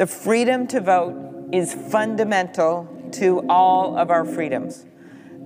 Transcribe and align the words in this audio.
The 0.00 0.06
freedom 0.06 0.66
to 0.68 0.80
vote 0.80 1.50
is 1.52 1.74
fundamental 1.74 2.88
to 3.12 3.46
all 3.50 3.98
of 3.98 4.08
our 4.08 4.24
freedoms. 4.24 4.86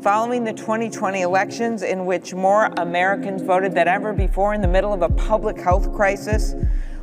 Following 0.00 0.44
the 0.44 0.52
2020 0.52 1.22
elections, 1.22 1.82
in 1.82 2.06
which 2.06 2.34
more 2.34 2.66
Americans 2.76 3.42
voted 3.42 3.74
than 3.74 3.88
ever 3.88 4.12
before 4.12 4.54
in 4.54 4.60
the 4.60 4.68
middle 4.68 4.92
of 4.92 5.02
a 5.02 5.08
public 5.08 5.58
health 5.58 5.92
crisis, 5.92 6.54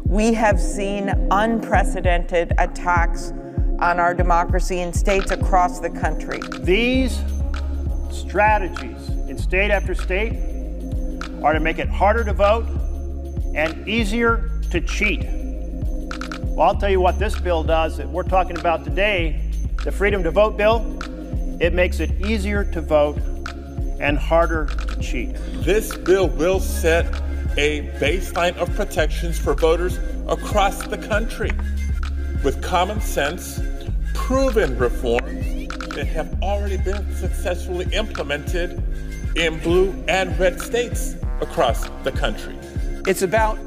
we 0.06 0.34
have 0.34 0.62
seen 0.62 1.10
unprecedented 1.30 2.54
attacks 2.58 3.32
on 3.80 4.00
our 4.00 4.14
democracy 4.14 4.80
in 4.80 4.94
states 4.94 5.32
across 5.32 5.82
the 5.82 5.90
country. 5.90 6.40
These 6.62 7.22
strategies 8.12 9.10
in 9.28 9.38
state 9.38 9.72
after 9.72 9.94
state 9.94 10.38
are 11.44 11.52
to 11.52 11.60
make 11.60 11.80
it 11.80 11.90
harder 11.90 12.24
to 12.24 12.32
vote 12.32 12.66
and 13.54 13.86
easier 13.90 14.62
to 14.72 14.80
cheat. 14.80 15.41
Well, 16.52 16.68
I'll 16.68 16.76
tell 16.76 16.90
you 16.90 17.00
what 17.00 17.18
this 17.18 17.40
bill 17.40 17.64
does 17.64 17.96
that 17.96 18.10
we're 18.10 18.24
talking 18.24 18.58
about 18.60 18.84
today 18.84 19.42
the 19.86 19.92
Freedom 19.92 20.22
to 20.24 20.32
Vote 20.32 20.58
bill. 20.58 21.00
It 21.62 21.74
makes 21.74 22.02
it 22.02 22.12
easier 22.20 22.66
to 22.66 22.82
vote 22.82 23.18
and 24.02 24.18
harder 24.18 24.66
to 24.66 25.00
cheat. 25.00 25.34
This 25.64 25.96
bill 25.96 26.28
will 26.28 26.60
set 26.60 27.06
a 27.58 27.90
baseline 28.00 28.58
of 28.58 28.70
protections 28.76 29.40
for 29.40 29.54
voters 29.54 29.98
across 30.28 30.86
the 30.86 30.98
country 30.98 31.52
with 32.44 32.62
common 32.62 33.00
sense, 33.00 33.62
proven 34.14 34.78
reforms 34.78 35.70
that 35.96 36.08
have 36.08 36.38
already 36.44 36.78
been 36.78 37.16
successfully 37.16 37.88
implemented 37.94 38.84
in 39.38 39.58
blue 39.60 39.96
and 40.10 40.38
red 40.38 40.60
states 40.60 41.16
across 41.40 41.88
the 42.04 42.12
country. 42.12 42.58
It's 43.08 43.22
about 43.22 43.58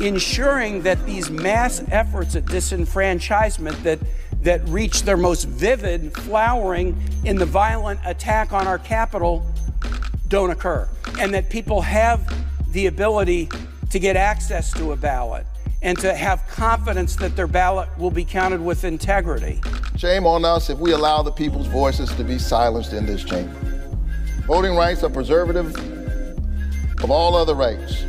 ensuring 0.00 0.82
that 0.82 1.04
these 1.06 1.30
mass 1.30 1.82
efforts 1.90 2.36
at 2.36 2.44
disenfranchisement 2.44 3.82
that 3.82 3.98
that 4.42 4.66
reach 4.68 5.02
their 5.04 5.16
most 5.16 5.44
vivid 5.44 6.12
flowering 6.18 7.02
in 7.24 7.36
the 7.36 7.46
violent 7.46 7.98
attack 8.04 8.52
on 8.52 8.66
our 8.66 8.78
Capitol 8.78 9.44
don't 10.28 10.50
occur 10.50 10.88
and 11.18 11.32
that 11.32 11.48
people 11.48 11.80
have 11.80 12.20
the 12.72 12.86
ability 12.86 13.48
to 13.90 13.98
get 13.98 14.16
access 14.16 14.72
to 14.72 14.92
a 14.92 14.96
ballot 14.96 15.46
and 15.80 15.98
to 15.98 16.12
have 16.12 16.46
confidence 16.48 17.16
that 17.16 17.36
their 17.36 17.46
ballot 17.46 17.88
will 17.98 18.10
be 18.10 18.24
counted 18.24 18.60
with 18.60 18.84
integrity. 18.84 19.60
Shame 19.96 20.26
on 20.26 20.44
us 20.44 20.68
if 20.68 20.78
we 20.78 20.92
allow 20.92 21.22
the 21.22 21.30
people's 21.30 21.66
voices 21.66 22.12
to 22.14 22.24
be 22.24 22.38
silenced 22.38 22.92
in 22.92 23.06
this 23.06 23.22
chamber. 23.22 23.54
Voting 24.46 24.74
rights 24.74 25.02
are 25.02 25.10
preservative 25.10 25.74
of 27.02 27.10
all 27.10 27.36
other 27.36 27.54
rights. 27.54 28.04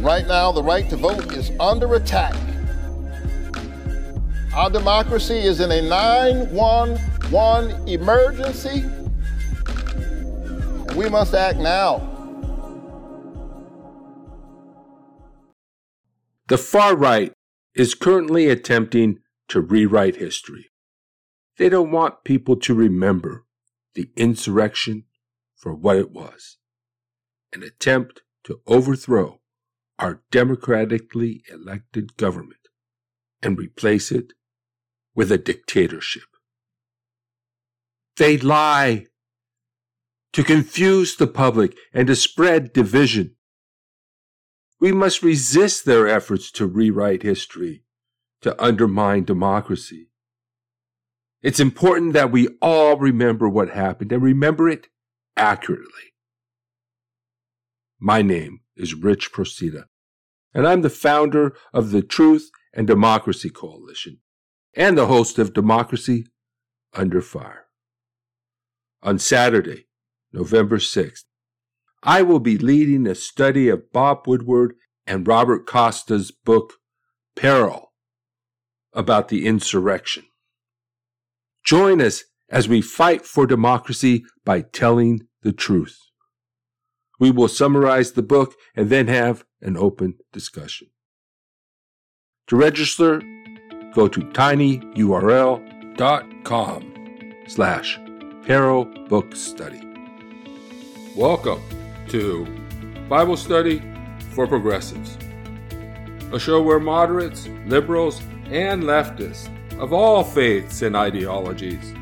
Right 0.00 0.28
now, 0.28 0.52
the 0.52 0.62
right 0.62 0.88
to 0.90 0.96
vote 0.96 1.34
is 1.34 1.50
under 1.58 1.94
attack. 1.94 2.36
Our 4.54 4.70
democracy 4.70 5.38
is 5.38 5.60
in 5.60 5.72
a 5.72 5.82
911 5.82 7.88
emergency, 7.88 8.84
we 10.96 11.08
must 11.08 11.34
act 11.34 11.58
now. 11.58 11.98
The 16.48 16.58
far 16.58 16.96
right 16.96 17.32
is 17.74 17.94
currently 17.94 18.48
attempting 18.48 19.18
to 19.48 19.60
rewrite 19.60 20.16
history. 20.16 20.70
They 21.56 21.68
don't 21.68 21.90
want 21.90 22.24
people 22.24 22.56
to 22.56 22.74
remember 22.74 23.44
the 23.94 24.10
insurrection 24.16 25.04
for 25.56 25.74
what 25.74 25.96
it 25.96 26.12
was 26.12 26.58
an 27.52 27.62
attempt 27.62 28.22
to 28.44 28.60
overthrow 28.66 29.37
our 29.98 30.22
democratically 30.30 31.42
elected 31.52 32.16
government 32.16 32.68
and 33.42 33.58
replace 33.58 34.12
it 34.12 34.32
with 35.14 35.32
a 35.32 35.38
dictatorship. 35.38 36.24
They 38.16 38.36
lie 38.36 39.06
to 40.32 40.44
confuse 40.44 41.16
the 41.16 41.26
public 41.26 41.76
and 41.92 42.06
to 42.06 42.16
spread 42.16 42.72
division. 42.72 43.34
We 44.80 44.92
must 44.92 45.22
resist 45.22 45.84
their 45.84 46.06
efforts 46.06 46.50
to 46.52 46.66
rewrite 46.66 47.22
history, 47.22 47.84
to 48.42 48.60
undermine 48.62 49.24
democracy. 49.24 50.10
It's 51.42 51.60
important 51.60 52.12
that 52.12 52.32
we 52.32 52.48
all 52.60 52.96
remember 52.96 53.48
what 53.48 53.70
happened 53.70 54.12
and 54.12 54.22
remember 54.22 54.68
it 54.68 54.88
accurately. 55.36 56.12
My 58.00 58.22
name 58.22 58.60
is 58.78 58.94
Rich 58.94 59.32
Procida, 59.32 59.84
and 60.54 60.66
I'm 60.66 60.82
the 60.82 60.90
founder 60.90 61.54
of 61.72 61.90
the 61.90 62.02
Truth 62.02 62.50
and 62.72 62.86
Democracy 62.86 63.50
Coalition 63.50 64.18
and 64.74 64.96
the 64.96 65.06
host 65.06 65.38
of 65.38 65.52
Democracy 65.52 66.26
Under 66.94 67.20
Fire. 67.20 67.66
On 69.02 69.18
Saturday, 69.18 69.86
November 70.32 70.78
6th, 70.78 71.24
I 72.02 72.22
will 72.22 72.40
be 72.40 72.56
leading 72.56 73.06
a 73.06 73.14
study 73.14 73.68
of 73.68 73.92
Bob 73.92 74.26
Woodward 74.26 74.74
and 75.06 75.26
Robert 75.26 75.66
Costa's 75.66 76.30
book, 76.30 76.74
Peril, 77.34 77.92
about 78.92 79.28
the 79.28 79.46
insurrection. 79.46 80.24
Join 81.64 82.00
us 82.00 82.24
as 82.48 82.68
we 82.68 82.80
fight 82.80 83.26
for 83.26 83.46
democracy 83.46 84.24
by 84.44 84.62
telling 84.62 85.26
the 85.42 85.52
truth. 85.52 85.98
We 87.18 87.32
will 87.32 87.48
summarize 87.48 88.12
the 88.12 88.22
book 88.22 88.54
and 88.76 88.90
then 88.90 89.08
have 89.08 89.44
an 89.60 89.76
open 89.76 90.14
discussion. 90.32 90.88
To 92.46 92.54
register, 92.56 93.20
go 93.92 94.06
to 94.06 94.20
tinyurl.com 94.20 94.84
slash 97.48 97.98
Peril 98.44 98.84
Book 99.08 99.34
Study. 99.34 99.82
Welcome 101.16 101.60
to 102.08 102.46
Bible 103.08 103.36
Study 103.36 103.82
for 104.30 104.46
Progressives, 104.46 105.18
a 106.32 106.38
show 106.38 106.62
where 106.62 106.78
moderates, 106.78 107.48
liberals, 107.66 108.22
and 108.44 108.84
leftists 108.84 109.48
of 109.80 109.92
all 109.92 110.22
faiths 110.22 110.82
and 110.82 110.94
ideologies 110.94 111.92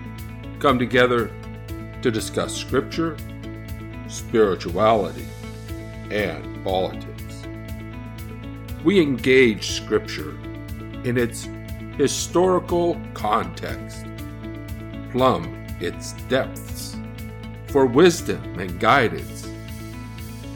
come 0.59 0.79
together 0.79 1.31
to 2.03 2.11
discuss 2.11 2.55
scripture, 2.55 3.17
spirituality, 4.17 5.27
and 6.11 6.65
politics. 6.65 7.47
We 8.85 9.01
engage 9.01 9.73
scripture 9.73 10.39
in 11.05 11.19
its 11.19 11.49
historical 11.99 13.01
context, 13.15 14.07
plumb 15.11 15.67
its 15.81 16.13
depths 16.29 16.97
for 17.69 17.87
wisdom 17.87 18.59
and 18.59 18.81
guidance, 18.81 19.47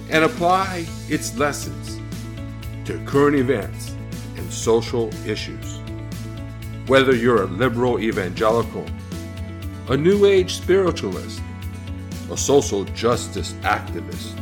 and 0.08 0.24
apply 0.24 0.86
its 1.08 1.36
lessons 1.36 2.00
to 2.86 2.98
current 3.04 3.36
events 3.36 3.94
and 4.36 4.52
social 4.52 5.10
issues. 5.26 5.80
Whether 6.86 7.14
you're 7.14 7.42
a 7.42 7.46
liberal 7.46 8.00
evangelical, 8.00 8.86
a 9.88 9.96
New 9.96 10.24
Age 10.24 10.54
spiritualist, 10.54 11.40
a 12.30 12.36
social 12.36 12.84
justice 12.84 13.52
activist, 13.62 14.38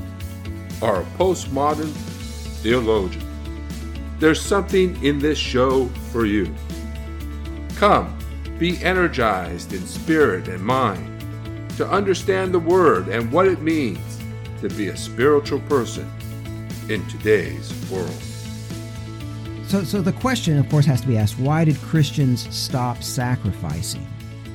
or 0.80 1.00
a 1.00 1.04
postmodern 1.18 1.92
theologian, 2.62 3.24
there's 4.18 4.40
something 4.40 5.02
in 5.04 5.18
this 5.18 5.38
show 5.38 5.86
for 6.10 6.26
you. 6.26 6.52
Come, 7.76 8.16
be 8.58 8.82
energized 8.82 9.72
in 9.72 9.86
spirit 9.86 10.48
and 10.48 10.62
mind 10.62 11.20
to 11.76 11.88
understand 11.88 12.52
the 12.52 12.58
Word 12.58 13.08
and 13.08 13.30
what 13.30 13.46
it 13.46 13.60
means 13.60 14.18
to 14.60 14.68
be 14.68 14.88
a 14.88 14.96
spiritual 14.96 15.60
person 15.60 16.10
in 16.88 17.06
today's 17.06 17.72
world. 17.90 18.22
So, 19.68 19.84
so 19.84 20.00
the 20.00 20.12
question, 20.12 20.58
of 20.58 20.68
course, 20.68 20.86
has 20.86 21.00
to 21.02 21.06
be 21.06 21.16
asked 21.16 21.38
why 21.38 21.64
did 21.64 21.76
Christians 21.82 22.52
stop 22.54 23.02
sacrificing? 23.02 24.06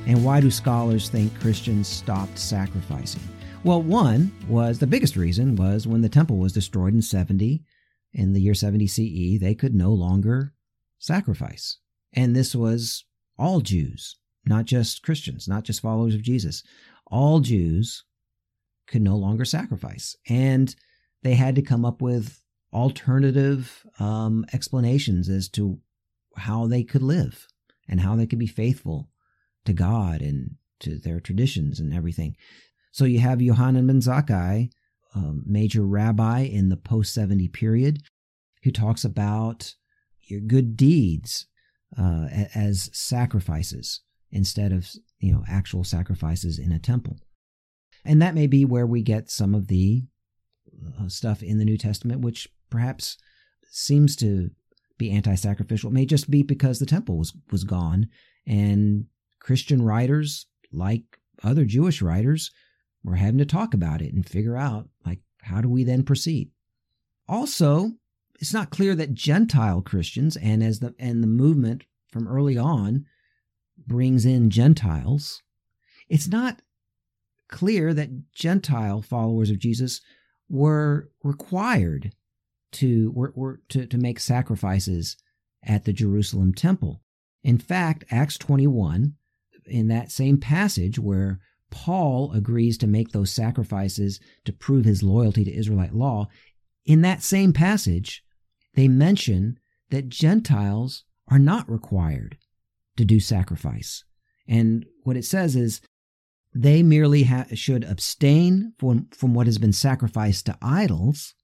And 0.06 0.22
why 0.22 0.40
do 0.40 0.50
scholars 0.50 1.08
think 1.08 1.38
Christians 1.40 1.88
stopped 1.88 2.38
sacrificing? 2.38 3.22
Well, 3.64 3.80
one 3.80 4.30
was 4.46 4.78
the 4.78 4.86
biggest 4.86 5.16
reason 5.16 5.56
was 5.56 5.86
when 5.86 6.02
the 6.02 6.10
temple 6.10 6.36
was 6.36 6.52
destroyed 6.52 6.92
in 6.92 7.00
70, 7.00 7.64
in 8.12 8.32
the 8.34 8.40
year 8.40 8.52
70 8.52 8.86
CE, 8.86 9.40
they 9.40 9.54
could 9.54 9.74
no 9.74 9.90
longer 9.92 10.52
sacrifice. 10.98 11.78
And 12.12 12.36
this 12.36 12.54
was 12.54 13.06
all 13.38 13.60
Jews, 13.60 14.18
not 14.44 14.66
just 14.66 15.02
Christians, 15.02 15.48
not 15.48 15.64
just 15.64 15.80
followers 15.80 16.14
of 16.14 16.22
Jesus. 16.22 16.62
All 17.06 17.40
Jews 17.40 18.04
could 18.86 19.02
no 19.02 19.16
longer 19.16 19.46
sacrifice. 19.46 20.14
And 20.28 20.76
they 21.22 21.34
had 21.34 21.54
to 21.54 21.62
come 21.62 21.86
up 21.86 22.02
with 22.02 22.42
alternative 22.74 23.86
um, 23.98 24.44
explanations 24.52 25.30
as 25.30 25.48
to 25.48 25.78
how 26.36 26.66
they 26.66 26.84
could 26.84 27.02
live 27.02 27.46
and 27.88 28.00
how 28.00 28.16
they 28.16 28.26
could 28.26 28.38
be 28.38 28.46
faithful 28.46 29.08
to 29.64 29.72
God 29.72 30.20
and 30.20 30.56
to 30.80 30.98
their 30.98 31.20
traditions 31.20 31.80
and 31.80 31.92
everything. 31.92 32.36
So 32.92 33.04
you 33.04 33.20
have 33.20 33.42
Yohanan 33.42 33.86
ben 33.86 34.00
Zakkai, 34.00 34.70
a 35.14 35.32
major 35.44 35.82
rabbi 35.82 36.40
in 36.40 36.68
the 36.68 36.76
post 36.76 37.14
70 37.14 37.48
period, 37.48 38.02
who 38.62 38.70
talks 38.70 39.04
about 39.04 39.74
your 40.22 40.40
good 40.40 40.76
deeds 40.76 41.46
uh, 41.98 42.26
as 42.54 42.90
sacrifices 42.92 44.00
instead 44.30 44.72
of 44.72 44.90
you 45.18 45.32
know 45.32 45.44
actual 45.48 45.84
sacrifices 45.84 46.58
in 46.58 46.72
a 46.72 46.78
temple. 46.78 47.16
And 48.04 48.20
that 48.20 48.34
may 48.34 48.46
be 48.46 48.64
where 48.64 48.86
we 48.86 49.02
get 49.02 49.30
some 49.30 49.54
of 49.54 49.68
the 49.68 50.02
uh, 51.00 51.08
stuff 51.08 51.42
in 51.42 51.58
the 51.58 51.64
New 51.64 51.78
Testament, 51.78 52.20
which 52.20 52.48
perhaps 52.70 53.16
seems 53.70 54.16
to 54.16 54.50
be 54.98 55.10
anti-sacrificial. 55.10 55.90
It 55.90 55.94
may 55.94 56.06
just 56.06 56.30
be 56.30 56.42
because 56.42 56.78
the 56.78 56.86
temple 56.86 57.18
was 57.18 57.32
was 57.50 57.64
gone, 57.64 58.08
and 58.46 59.06
Christian 59.44 59.82
writers, 59.82 60.46
like 60.72 61.02
other 61.42 61.66
Jewish 61.66 62.00
writers, 62.00 62.50
were 63.04 63.16
having 63.16 63.36
to 63.38 63.44
talk 63.44 63.74
about 63.74 64.00
it 64.00 64.14
and 64.14 64.26
figure 64.26 64.56
out 64.56 64.88
like 65.04 65.20
how 65.42 65.60
do 65.60 65.68
we 65.68 65.84
then 65.84 66.02
proceed. 66.02 66.50
Also, 67.28 67.92
it's 68.40 68.54
not 68.54 68.70
clear 68.70 68.94
that 68.94 69.12
Gentile 69.12 69.82
Christians 69.82 70.38
and 70.38 70.62
as 70.62 70.80
the 70.80 70.94
and 70.98 71.22
the 71.22 71.28
movement 71.28 71.84
from 72.08 72.26
early 72.26 72.56
on 72.56 73.04
brings 73.86 74.24
in 74.24 74.48
Gentiles, 74.48 75.42
it's 76.08 76.28
not 76.28 76.62
clear 77.48 77.92
that 77.92 78.32
Gentile 78.32 79.02
followers 79.02 79.50
of 79.50 79.58
Jesus 79.58 80.00
were 80.48 81.10
required 81.22 82.12
to 82.72 83.12
were, 83.12 83.34
were 83.36 83.60
to, 83.68 83.86
to 83.86 83.98
make 83.98 84.18
sacrifices 84.20 85.18
at 85.62 85.84
the 85.84 85.92
Jerusalem 85.92 86.54
temple. 86.54 87.02
In 87.42 87.58
fact, 87.58 88.04
Acts 88.10 88.38
21, 88.38 89.16
in 89.66 89.88
that 89.88 90.12
same 90.12 90.38
passage 90.38 90.98
where 90.98 91.40
Paul 91.70 92.32
agrees 92.32 92.78
to 92.78 92.86
make 92.86 93.10
those 93.10 93.30
sacrifices 93.30 94.20
to 94.44 94.52
prove 94.52 94.84
his 94.84 95.02
loyalty 95.02 95.44
to 95.44 95.54
Israelite 95.54 95.94
law, 95.94 96.28
in 96.84 97.02
that 97.02 97.22
same 97.22 97.52
passage, 97.52 98.22
they 98.74 98.88
mention 98.88 99.58
that 99.90 100.08
Gentiles 100.08 101.04
are 101.28 101.38
not 101.38 101.70
required 101.70 102.36
to 102.96 103.04
do 103.04 103.18
sacrifice. 103.18 104.04
And 104.46 104.84
what 105.02 105.16
it 105.16 105.24
says 105.24 105.56
is 105.56 105.80
they 106.54 106.82
merely 106.82 107.24
ha- 107.24 107.46
should 107.54 107.82
abstain 107.84 108.74
from, 108.78 109.08
from 109.10 109.34
what 109.34 109.46
has 109.46 109.58
been 109.58 109.72
sacrificed 109.72 110.46
to 110.46 110.58
idols, 110.62 111.34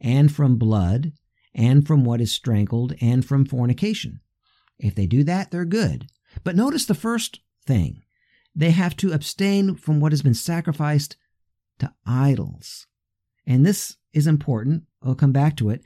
and 0.00 0.32
from 0.32 0.56
blood, 0.56 1.12
and 1.54 1.86
from 1.86 2.04
what 2.04 2.20
is 2.20 2.32
strangled, 2.32 2.94
and 3.00 3.24
from 3.24 3.44
fornication. 3.44 4.20
If 4.78 4.94
they 4.94 5.06
do 5.06 5.22
that, 5.24 5.50
they're 5.50 5.64
good. 5.66 6.06
But 6.44 6.56
notice 6.56 6.86
the 6.86 6.94
first 6.94 7.40
thing 7.66 8.02
they 8.54 8.70
have 8.70 8.96
to 8.96 9.12
abstain 9.12 9.76
from 9.76 10.00
what 10.00 10.12
has 10.12 10.22
been 10.22 10.34
sacrificed 10.34 11.16
to 11.78 11.92
idols. 12.06 12.86
And 13.46 13.64
this 13.64 13.96
is 14.12 14.26
important. 14.26 14.84
I'll 15.02 15.14
come 15.14 15.32
back 15.32 15.56
to 15.56 15.70
it 15.70 15.82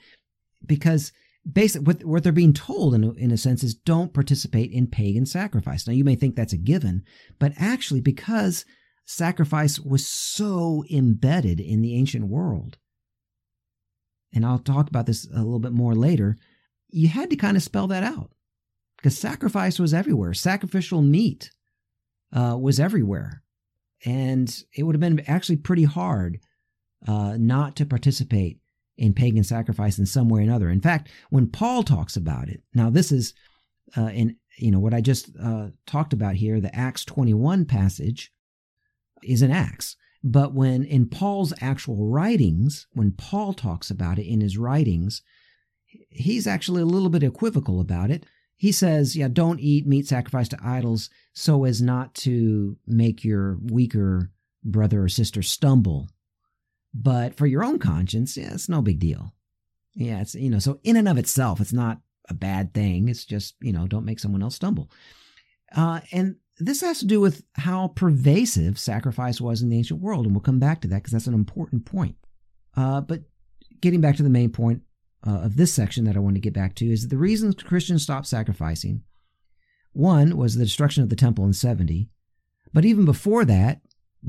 because 0.65 1.13
basically 1.51 1.85
what, 1.85 2.05
what 2.05 2.23
they're 2.23 2.33
being 2.33 2.55
told 2.55 2.95
in 2.95 3.05
a, 3.05 3.13
in 3.13 3.31
a 3.31 3.37
sense 3.37 3.63
is 3.63 3.75
don't 3.75 4.15
participate 4.15 4.71
in 4.73 4.87
pagan 4.87 5.27
sacrifice. 5.27 5.87
Now 5.87 5.93
you 5.93 6.05
may 6.05 6.15
think 6.15 6.37
that's 6.37 6.53
a 6.53 6.59
given, 6.59 7.05
but 7.39 7.53
actually 7.59 8.01
because 8.01 8.65
sacrifice 9.05 9.79
was 9.79 10.07
so 10.07 10.85
embedded 10.91 11.61
in 11.61 11.83
the 11.83 11.95
ancient 11.95 12.29
world, 12.29 12.79
and 14.33 14.45
I'll 14.45 14.59
talk 14.59 14.89
about 14.89 15.07
this 15.07 15.29
a 15.33 15.37
little 15.39 15.61
bit 15.61 15.73
more 15.73 15.95
later, 15.95 16.37
you 16.89 17.09
had 17.09 17.31
to 17.31 17.37
kind 17.37 17.57
of 17.57 17.63
spell 17.63 17.87
that 17.89 18.03
out 18.03 18.33
because 19.05 19.19
sacrifice 19.19 19.79
was 19.79 19.93
everywhere. 19.93 20.33
Sacrificial 20.33 21.03
meat 21.03 21.51
uh, 22.33 22.57
was 22.59 22.81
everywhere. 22.81 23.43
And 24.07 24.65
it 24.75 24.85
would 24.85 24.95
have 24.95 25.01
been 25.01 25.21
actually 25.29 25.59
pretty 25.59 25.85
hard 25.85 26.39
uh, 27.07 27.37
not 27.39 27.77
to 27.77 27.85
participate 27.85 28.61
in 28.97 29.13
pagan 29.13 29.45
sacrifice 29.45 29.99
in 29.99 30.07
some 30.07 30.31
way 30.31 30.41
or 30.41 30.45
another. 30.45 30.71
In 30.71 30.81
fact, 30.81 31.11
when 31.29 31.49
Paul 31.49 31.83
talks 31.83 32.17
about 32.17 32.49
it, 32.49 32.63
now 32.73 32.89
this 32.89 33.13
is 33.13 33.35
uh, 33.95 34.07
in 34.07 34.37
you 34.57 34.71
know 34.71 34.81
what 34.81 34.95
I 34.95 35.03
just 35.03 35.29
uh, 35.39 35.67
talked 35.87 36.15
about 36.15 36.37
here, 36.37 36.59
the 36.59 36.75
Acts 36.75 37.05
21 37.05 37.67
passage 37.67 38.33
is 39.23 39.43
in 39.43 39.51
Acts. 39.51 39.97
But 40.23 40.55
when 40.55 40.83
in 40.83 41.11
Paul's 41.11 41.53
actual 41.61 42.09
writings, 42.09 42.87
when 42.93 43.13
Paul 43.13 43.53
talks 43.53 43.91
about 43.91 44.19
it 44.19 44.27
in 44.27 44.41
his 44.41 44.57
writings, 44.57 45.21
he's 46.09 46.47
actually 46.47 46.81
a 46.81 46.87
little 46.87 47.11
bit 47.11 47.23
equivocal 47.23 47.81
about 47.81 48.11
it. 48.11 48.25
He 48.57 48.73
says, 48.73 49.17
yeah, 49.17 49.29
don't 49.29 49.61
eat 49.61 49.87
meat 49.87 50.07
sacrificed 50.07 50.53
to 50.53 50.59
idols 50.63 51.11
so 51.33 51.65
as 51.65 51.83
not 51.83 52.15
to 52.15 52.77
make 52.87 53.25
your 53.25 53.59
weaker 53.63 54.31
brother 54.65 55.03
or 55.03 55.09
sister 55.09 55.43
stumble 55.43 56.09
but 56.95 57.35
for 57.35 57.47
your 57.47 57.65
own 57.65 57.81
conscience, 57.81 58.37
yeah, 58.37 58.55
it's 58.55 58.69
no 58.69 58.81
big 58.81 59.01
deal. 59.01 59.35
Yeah, 59.95 60.21
it's, 60.21 60.35
you 60.37 60.49
know, 60.49 60.61
so 60.61 60.79
in 60.85 60.97
and 60.97 61.09
of 61.09 61.19
itself, 61.19 61.61
it's 61.61 61.73
not 61.73 61.99
a 62.29 62.35
bad 62.35 62.73
thing. 62.73 63.09
It's 63.09 63.25
just, 63.25 63.57
you 63.61 63.73
know, 63.73 63.87
don't 63.87 64.05
make 64.05 64.21
someone 64.21 64.43
else 64.43 64.55
stumble. 64.55 64.91
Uh, 65.77 66.01
and 66.13 66.37
this 66.59 66.81
has 66.83 67.01
to 67.01 67.07
do 67.07 67.21
with 67.21 67.43
how 67.55 67.89
pervasive 67.89 68.79
sacrifice 68.79 69.41
was 69.41 69.61
in 69.61 69.69
the 69.69 69.77
ancient 69.77 70.01
world. 70.01 70.25
And 70.25 70.35
we'll 70.35 70.41
come 70.41 70.61
back 70.61 70.81
to 70.83 70.89
that 70.89 70.97
because 70.97 71.13
that's 71.13 71.27
an 71.27 71.35
important 71.35 71.85
point. 71.85 72.17
Uh, 72.77 73.01
but 73.01 73.23
getting 73.81 74.01
back 74.01 74.17
to 74.17 74.23
the 74.23 74.31
main 74.31 74.51
point 74.51 74.83
uh, 75.27 75.41
of 75.41 75.57
this 75.57 75.73
section 75.73 76.05
that 76.05 76.17
I 76.17 76.21
want 76.21 76.37
to 76.37 76.41
get 76.41 76.53
back 76.53 76.75
to 76.77 76.87
is 76.87 77.09
the 77.09 77.17
reason 77.17 77.53
Christians 77.53 78.03
stopped 78.03 78.27
sacrificing. 78.27 79.03
One 79.93 80.37
was 80.37 80.57
the 80.57 80.65
destruction 80.65 81.03
of 81.03 81.09
the 81.09 81.17
temple 81.17 81.45
in 81.45 81.53
70. 81.53 82.09
But 82.73 82.85
even 82.85 83.05
before 83.05 83.45
that, 83.45 83.81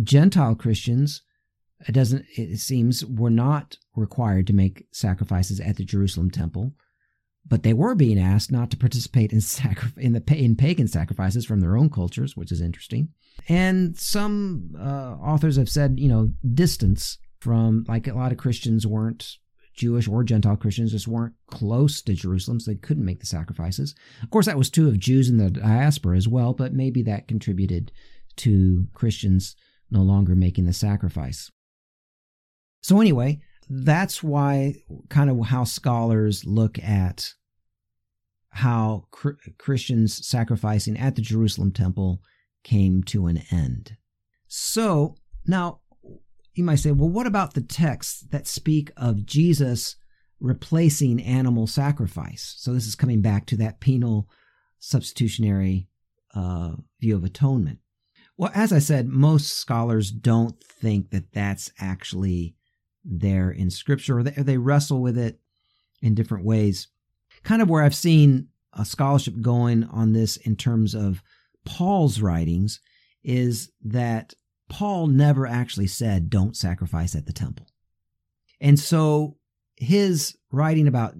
Gentile 0.04 0.56
Christians 0.56 1.22
it 1.88 1.92
doesn't 1.92 2.26
it 2.36 2.58
seems 2.60 3.06
were 3.06 3.30
not 3.30 3.78
required 3.96 4.48
to 4.48 4.54
make 4.54 4.86
sacrifices 4.92 5.60
at 5.60 5.76
the 5.76 5.84
Jerusalem 5.84 6.32
temple, 6.32 6.74
but 7.48 7.64
they 7.64 7.74
were 7.74 7.96
being 7.96 8.20
asked 8.20 8.52
not 8.52 8.72
to 8.72 8.78
participate 8.78 9.34
in 9.34 9.42
sacri- 9.42 9.92
in 9.98 10.14
the 10.14 10.24
in 10.36 10.56
pagan 10.56 10.88
sacrifices 10.88 11.46
from 11.46 11.60
their 11.60 11.78
own 11.78 11.90
cultures, 11.90 12.36
which 12.36 12.52
is 12.52 12.62
interesting. 12.62 13.10
And 13.50 13.98
some 13.98 14.72
uh, 14.80 15.16
authors 15.22 15.58
have 15.58 15.70
said, 15.70 16.00
you 16.00 16.08
know, 16.08 16.32
distance 16.54 17.18
from 17.40 17.86
like 17.88 18.08
a 18.08 18.14
lot 18.14 18.32
of 18.32 18.38
Christians 18.38 18.88
weren't 18.88 19.38
Jewish 19.76 20.08
or 20.08 20.24
Gentile 20.24 20.56
Christians 20.56 20.92
just 20.92 21.08
weren't 21.08 21.36
close 21.48 22.02
to 22.02 22.14
Jerusalem, 22.14 22.60
so 22.60 22.72
they 22.72 22.78
couldn't 22.78 23.06
make 23.06 23.20
the 23.20 23.26
sacrifices. 23.26 23.94
Of 24.24 24.30
course, 24.30 24.46
that 24.46 24.58
was 24.58 24.70
true 24.70 24.88
of 24.88 25.00
Jews 25.00 25.30
in 25.30 25.38
the 25.38 25.52
diaspora 25.52 26.18
as 26.18 26.28
well, 26.28 26.54
but 26.54 26.74
maybe 26.74 27.02
that 27.04 27.28
contributed 27.28 27.92
to 28.38 28.88
Christians 28.94 29.56
no 29.92 30.02
longer 30.02 30.36
making 30.36 30.66
the 30.66 30.74
sacrifice. 30.74 31.52
So, 32.82 33.02
anyway, 33.02 33.42
that's 33.70 34.24
why 34.24 34.76
kind 35.10 35.30
of 35.30 35.46
how 35.48 35.64
scholars 35.64 36.46
look 36.46 36.80
at 36.80 37.34
how 38.50 39.08
Christians 39.58 40.26
sacrificing 40.26 40.98
at 40.98 41.16
the 41.16 41.22
Jerusalem 41.22 41.72
temple 41.72 42.22
came 42.64 43.04
to 43.04 43.28
an 43.28 43.42
end. 43.52 43.98
So, 44.48 45.16
now 45.46 45.82
you 46.58 46.64
might 46.64 46.76
say, 46.76 46.92
well, 46.92 47.10
what 47.10 47.28
about 47.28 47.54
the 47.54 47.62
texts 47.62 48.22
that 48.32 48.48
speak 48.48 48.92
of 48.98 49.26
Jesus 49.26 49.96
replacing 50.40 51.22
animal 51.22 51.68
sacrifice? 51.68 52.56
So, 52.58 52.74
this 52.74 52.88
is 52.88 52.96
coming 52.96 53.22
back 53.22 53.46
to 53.48 53.58
that 53.58 53.80
penal 53.80 54.30
substitutionary 54.80 55.88
uh, 56.34 56.74
view 57.00 57.16
of 57.16 57.24
atonement. 57.24 57.80
Well, 58.38 58.52
as 58.54 58.74
I 58.74 58.80
said, 58.80 59.08
most 59.08 59.54
scholars 59.54 60.12
don't 60.12 60.62
think 60.64 61.12
that 61.12 61.32
that's 61.32 61.72
actually 61.80 62.56
there 63.04 63.50
in 63.50 63.70
scripture, 63.70 64.20
or 64.20 64.24
they, 64.24 64.34
or 64.36 64.44
they 64.44 64.58
wrestle 64.58 65.02
with 65.02 65.18
it 65.18 65.40
in 66.02 66.16
different 66.16 66.46
ways. 66.46 66.88
Kind 67.44 67.62
of 67.62 67.70
where 67.70 67.84
I've 67.84 67.96
seen 67.96 68.50
a 68.74 68.84
scholarship 68.84 69.42
going 69.42 69.86
on 69.86 70.14
this 70.14 70.38
in 70.38 70.56
terms 70.56 70.94
of 70.94 71.24
Paul's 71.66 72.20
writings 72.20 72.82
is 73.24 73.72
that 73.84 74.34
Paul 74.70 75.08
never 75.08 75.46
actually 75.46 75.88
said, 75.88 76.30
don't 76.30 76.58
sacrifice 76.58 77.16
at 77.16 77.26
the 77.26 77.34
temple. 77.34 77.68
And 78.60 78.80
so 78.80 79.38
his 79.76 80.38
writing 80.52 80.88
about 80.88 81.16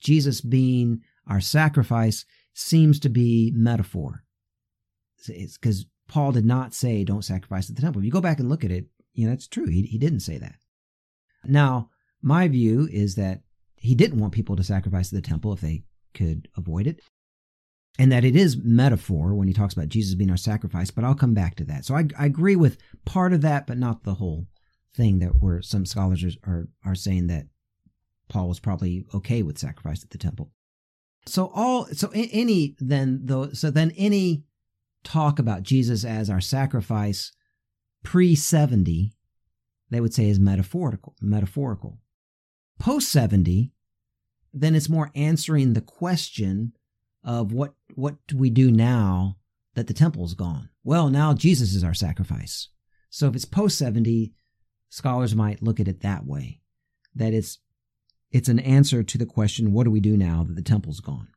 Jesus 0.00 0.40
being 0.40 1.02
our 1.26 1.40
sacrifice 1.40 2.24
seems 2.54 3.00
to 3.00 3.08
be 3.08 3.52
metaphor. 3.54 4.22
It's 5.28 5.58
because 5.58 5.86
Paul 6.08 6.32
did 6.32 6.44
not 6.44 6.72
say, 6.72 7.04
don't 7.04 7.24
sacrifice 7.24 7.68
at 7.68 7.76
the 7.76 7.82
temple. 7.82 8.00
If 8.00 8.06
you 8.06 8.12
go 8.12 8.20
back 8.20 8.38
and 8.38 8.48
look 8.48 8.64
at 8.64 8.70
it, 8.70 8.86
you 9.12 9.26
know, 9.26 9.32
that's 9.32 9.48
true. 9.48 9.66
He, 9.66 9.82
he 9.82 9.98
didn't 9.98 10.20
say 10.20 10.38
that. 10.38 10.56
Now, 11.44 11.90
my 12.22 12.48
view 12.48 12.88
is 12.90 13.16
that 13.16 13.40
he 13.76 13.94
didn't 13.94 14.20
want 14.20 14.32
people 14.32 14.56
to 14.56 14.64
sacrifice 14.64 15.12
at 15.12 15.22
the 15.22 15.28
temple 15.28 15.52
if 15.52 15.60
they 15.60 15.82
could 16.14 16.48
avoid 16.56 16.86
it. 16.86 17.00
And 17.98 18.12
that 18.12 18.24
it 18.24 18.36
is 18.36 18.58
metaphor 18.58 19.34
when 19.34 19.48
he 19.48 19.54
talks 19.54 19.72
about 19.72 19.88
Jesus 19.88 20.14
being 20.14 20.30
our 20.30 20.36
sacrifice, 20.36 20.90
but 20.90 21.02
I'll 21.02 21.14
come 21.14 21.32
back 21.32 21.54
to 21.56 21.64
that. 21.64 21.84
So 21.84 21.94
I, 21.94 22.06
I 22.18 22.26
agree 22.26 22.56
with 22.56 22.78
part 23.06 23.32
of 23.32 23.40
that, 23.40 23.66
but 23.66 23.78
not 23.78 24.04
the 24.04 24.14
whole 24.14 24.46
thing 24.94 25.18
that 25.20 25.40
where 25.40 25.62
some 25.62 25.86
scholars 25.86 26.36
are, 26.46 26.68
are 26.84 26.94
saying 26.94 27.28
that 27.28 27.46
Paul 28.28 28.48
was 28.48 28.60
probably 28.60 29.06
okay 29.14 29.42
with 29.42 29.58
sacrifice 29.58 30.02
at 30.02 30.10
the 30.10 30.18
temple. 30.18 30.50
So 31.26 31.50
all 31.54 31.86
so 31.86 32.10
any 32.14 32.76
then 32.78 33.22
though 33.24 33.50
so 33.50 33.70
then 33.70 33.92
any 33.96 34.44
talk 35.02 35.38
about 35.38 35.64
Jesus 35.64 36.04
as 36.04 36.30
our 36.30 36.40
sacrifice 36.40 37.32
pre 38.04 38.36
70 38.36 39.16
they 39.90 40.00
would 40.00 40.14
say 40.14 40.28
is 40.28 40.38
metaphorical. 40.38 41.14
Metaphorical. 41.20 41.98
Post 42.78 43.10
70, 43.10 43.72
then 44.52 44.74
it's 44.74 44.88
more 44.88 45.10
answering 45.14 45.72
the 45.72 45.80
question 45.80 46.72
of 47.26 47.52
what 47.52 47.74
what 47.94 48.14
do 48.28 48.38
we 48.38 48.48
do 48.48 48.70
now 48.70 49.36
that 49.74 49.88
the 49.88 49.94
temple's 49.94 50.32
gone? 50.32 50.70
Well, 50.84 51.10
now 51.10 51.34
Jesus 51.34 51.74
is 51.74 51.84
our 51.84 51.92
sacrifice. 51.92 52.68
So 53.10 53.26
if 53.26 53.34
it's 53.34 53.44
post 53.44 53.76
70, 53.76 54.32
scholars 54.88 55.34
might 55.34 55.62
look 55.62 55.80
at 55.80 55.88
it 55.88 56.00
that 56.00 56.24
way. 56.24 56.60
That 57.14 57.34
it's 57.34 57.58
it's 58.30 58.48
an 58.48 58.60
answer 58.60 59.02
to 59.02 59.18
the 59.18 59.26
question, 59.26 59.72
what 59.72 59.84
do 59.84 59.90
we 59.90 60.00
do 60.00 60.16
now 60.16 60.44
that 60.44 60.54
the 60.54 60.62
temple's 60.62 61.00
gone? 61.00 61.28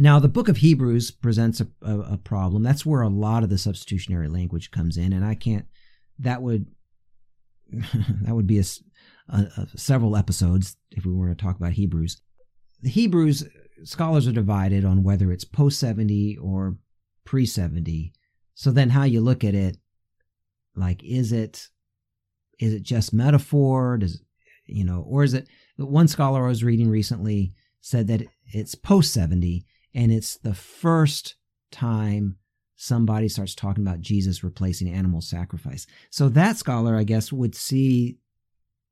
Now, 0.00 0.20
the 0.20 0.28
book 0.28 0.48
of 0.48 0.58
Hebrews 0.58 1.10
presents 1.10 1.60
a, 1.60 1.68
a, 1.82 1.98
a, 2.12 2.16
problem. 2.16 2.62
That's 2.62 2.86
where 2.86 3.02
a 3.02 3.08
lot 3.08 3.42
of 3.42 3.50
the 3.50 3.58
substitutionary 3.58 4.28
language 4.28 4.70
comes 4.70 4.96
in, 4.96 5.12
and 5.12 5.24
I 5.24 5.34
can't. 5.34 5.66
That 6.20 6.40
would 6.40 6.66
that 7.72 8.34
would 8.34 8.46
be 8.46 8.60
a, 8.60 8.64
a, 9.28 9.66
several 9.76 10.16
episodes 10.16 10.76
if 10.90 11.04
we 11.04 11.12
were 11.12 11.28
to 11.28 11.34
talk 11.34 11.56
about 11.56 11.72
Hebrews. 11.72 12.20
The 12.80 12.90
Hebrews 12.90 13.44
scholars 13.84 14.26
are 14.26 14.32
divided 14.32 14.84
on 14.84 15.02
whether 15.02 15.32
it's 15.32 15.44
post 15.44 15.78
seventy 15.78 16.36
or 16.36 16.76
pre 17.24 17.46
seventy. 17.46 18.12
So 18.54 18.70
then, 18.70 18.90
how 18.90 19.04
you 19.04 19.20
look 19.20 19.44
at 19.44 19.54
it, 19.54 19.76
like, 20.74 21.02
is 21.04 21.32
it 21.32 21.68
is 22.58 22.74
it 22.74 22.82
just 22.82 23.12
metaphor? 23.12 23.98
Does 23.98 24.22
you 24.66 24.84
know, 24.84 25.04
or 25.08 25.24
is 25.24 25.34
it? 25.34 25.48
One 25.76 26.08
scholar 26.08 26.44
I 26.44 26.48
was 26.48 26.64
reading 26.64 26.90
recently 26.90 27.52
said 27.80 28.08
that 28.08 28.22
it's 28.52 28.74
post 28.74 29.12
seventy 29.12 29.64
and 29.94 30.12
it's 30.12 30.36
the 30.38 30.54
first 30.54 31.36
time 31.70 32.36
somebody 32.76 33.28
starts 33.28 33.54
talking 33.54 33.84
about 33.84 34.00
Jesus 34.00 34.44
replacing 34.44 34.88
animal 34.88 35.20
sacrifice. 35.20 35.86
So 36.10 36.28
that 36.30 36.56
scholar, 36.56 36.96
I 36.96 37.04
guess, 37.04 37.32
would 37.32 37.54
see 37.54 38.18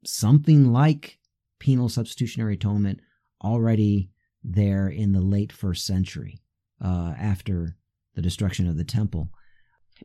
something 0.05 0.73
like 0.73 1.19
penal 1.59 1.89
substitutionary 1.89 2.55
atonement 2.55 3.01
already 3.43 4.11
there 4.47 4.89
in 4.89 5.13
the 5.13 5.21
late 5.21 5.53
first 5.53 5.85
century 5.85 6.41
uh, 6.83 7.15
after 7.19 7.77
the 8.15 8.23
destruction 8.23 8.69
of 8.69 8.77
the 8.77 8.85
temple. 8.85 9.31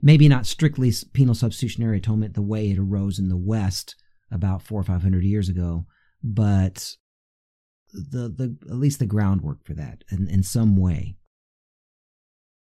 Maybe 0.02 0.28
not 0.28 0.46
strictly 0.46 0.92
penal 1.14 1.36
substitutionary 1.36 1.98
atonement 1.98 2.34
the 2.34 2.42
way 2.42 2.72
it 2.72 2.80
arose 2.80 3.20
in 3.20 3.30
the 3.30 3.38
West 3.38 3.96
about 4.32 4.62
four 4.62 4.80
or 4.80 4.84
five 4.84 5.02
hundred 5.02 5.24
years 5.24 5.50
ago, 5.50 5.86
but 6.24 6.96
the 7.94 8.30
the 8.30 8.56
at 8.70 8.78
least 8.78 9.00
the 9.00 9.06
groundwork 9.06 9.64
for 9.66 9.74
that 9.74 10.04
in, 10.10 10.28
in 10.30 10.44
some 10.44 10.78
way. 10.78 11.18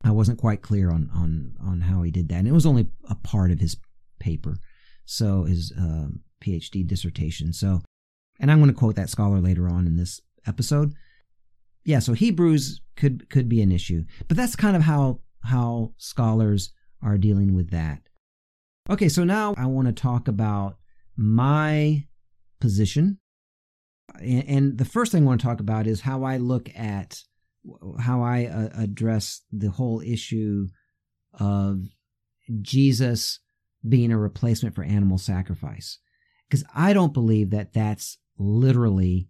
I 0.04 0.12
wasn't 0.12 0.40
quite 0.40 0.62
clear 0.62 0.90
on 0.90 1.10
on 1.14 1.56
on 1.62 1.82
how 1.82 2.02
he 2.02 2.12
did 2.12 2.30
that, 2.30 2.40
and 2.40 2.48
it 2.48 2.54
was 2.54 2.66
only 2.66 2.88
a 3.10 3.16
part 3.16 3.52
of 3.52 3.60
his 3.60 3.78
paper, 4.20 4.58
so 5.06 5.44
his 5.44 5.74
uh, 5.78 6.08
PhD 6.42 6.88
dissertation. 6.88 7.54
So, 7.54 7.82
and 8.40 8.50
I'm 8.50 8.60
going 8.60 8.72
to 8.72 8.80
quote 8.80 8.96
that 8.96 9.10
scholar 9.10 9.42
later 9.42 9.68
on 9.68 9.86
in 9.86 9.98
this 9.98 10.22
episode. 10.48 10.94
Yeah, 11.84 12.00
so 12.00 12.14
Hebrews 12.14 12.82
could 12.96 13.30
could 13.30 13.50
be 13.50 13.62
an 13.62 13.72
issue, 13.72 14.04
but 14.28 14.38
that's 14.38 14.56
kind 14.56 14.76
of 14.76 14.84
how 14.84 15.22
how 15.44 15.94
scholars 15.98 16.72
are 17.02 17.18
dealing 17.18 17.56
with 17.56 17.72
that. 17.72 18.02
Okay, 18.90 19.10
so 19.10 19.24
now 19.24 19.56
I 19.58 19.66
want 19.66 19.88
to 19.88 19.94
talk 19.94 20.28
about 20.28 20.78
my 21.16 22.06
position 22.60 23.20
and 24.20 24.78
the 24.78 24.86
first 24.86 25.12
thing 25.12 25.24
I 25.24 25.28
want 25.28 25.42
to 25.42 25.48
talk 25.48 25.60
about 25.60 25.88
is 25.88 26.02
how 26.02 26.24
I 26.24 26.38
look 26.38 26.70
at 26.76 27.24
how 28.00 28.24
I 28.24 28.46
uh, 28.46 28.70
address 28.76 29.42
the 29.52 29.70
whole 29.70 30.02
issue 30.02 30.68
of 31.34 31.86
Jesus 32.62 33.40
being 33.88 34.12
a 34.12 34.18
replacement 34.18 34.76
for 34.76 34.84
animal 34.84 35.18
sacrifice. 35.18 36.00
Because 36.50 36.64
I 36.76 36.94
don't 36.94 37.14
believe 37.14 37.52
that 37.52 37.74
that's 37.74 38.18
literally 38.38 39.30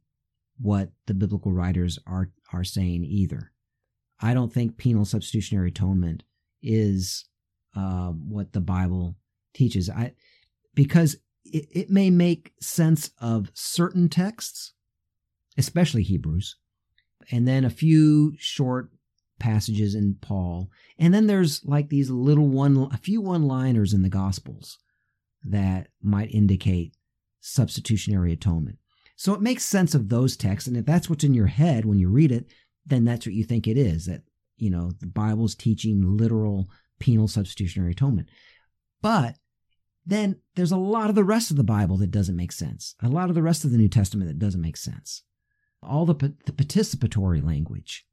what 0.59 0.89
the 1.07 1.13
biblical 1.13 1.51
writers 1.51 1.99
are, 2.07 2.31
are 2.53 2.63
saying 2.63 3.03
either. 3.05 3.51
I 4.19 4.33
don't 4.33 4.53
think 4.53 4.77
penal 4.77 5.05
substitutionary 5.05 5.69
atonement 5.69 6.23
is 6.61 7.25
uh, 7.75 8.09
what 8.09 8.53
the 8.53 8.61
Bible 8.61 9.15
teaches. 9.53 9.89
I 9.89 10.13
because 10.75 11.17
it, 11.45 11.67
it 11.71 11.89
may 11.89 12.09
make 12.09 12.53
sense 12.61 13.11
of 13.19 13.49
certain 13.53 14.09
texts, 14.09 14.73
especially 15.57 16.03
Hebrews, 16.03 16.55
and 17.31 17.47
then 17.47 17.65
a 17.65 17.69
few 17.69 18.33
short 18.37 18.89
passages 19.39 19.95
in 19.95 20.15
Paul. 20.21 20.69
And 20.99 21.13
then 21.13 21.27
there's 21.27 21.65
like 21.65 21.89
these 21.89 22.09
little 22.09 22.47
one, 22.47 22.89
a 22.91 22.97
few 22.97 23.21
one 23.21 23.47
liners 23.47 23.93
in 23.93 24.03
the 24.03 24.09
Gospels 24.09 24.77
that 25.43 25.87
might 26.01 26.33
indicate 26.33 26.95
substitutionary 27.41 28.31
atonement. 28.31 28.77
So 29.15 29.33
it 29.33 29.41
makes 29.41 29.63
sense 29.63 29.93
of 29.93 30.09
those 30.09 30.35
texts. 30.35 30.67
And 30.67 30.75
if 30.77 30.85
that's 30.85 31.09
what's 31.09 31.23
in 31.23 31.33
your 31.33 31.47
head 31.47 31.85
when 31.85 31.99
you 31.99 32.09
read 32.09 32.31
it, 32.31 32.47
then 32.85 33.05
that's 33.05 33.25
what 33.25 33.35
you 33.35 33.43
think 33.43 33.67
it 33.67 33.77
is 33.77 34.05
that, 34.05 34.23
you 34.57 34.69
know, 34.69 34.91
the 34.99 35.07
Bible's 35.07 35.55
teaching 35.55 36.17
literal 36.17 36.69
penal 36.99 37.27
substitutionary 37.27 37.91
atonement. 37.91 38.29
But 39.01 39.35
then 40.05 40.37
there's 40.55 40.71
a 40.71 40.77
lot 40.77 41.09
of 41.09 41.15
the 41.15 41.23
rest 41.23 41.51
of 41.51 41.57
the 41.57 41.63
Bible 41.63 41.97
that 41.97 42.11
doesn't 42.11 42.35
make 42.35 42.51
sense. 42.51 42.95
A 43.03 43.09
lot 43.09 43.29
of 43.29 43.35
the 43.35 43.43
rest 43.43 43.63
of 43.63 43.71
the 43.71 43.77
New 43.77 43.89
Testament 43.89 44.27
that 44.29 44.39
doesn't 44.39 44.61
make 44.61 44.77
sense. 44.77 45.23
All 45.83 46.05
the, 46.05 46.13
the 46.45 46.51
participatory 46.51 47.43
language, 47.43 48.05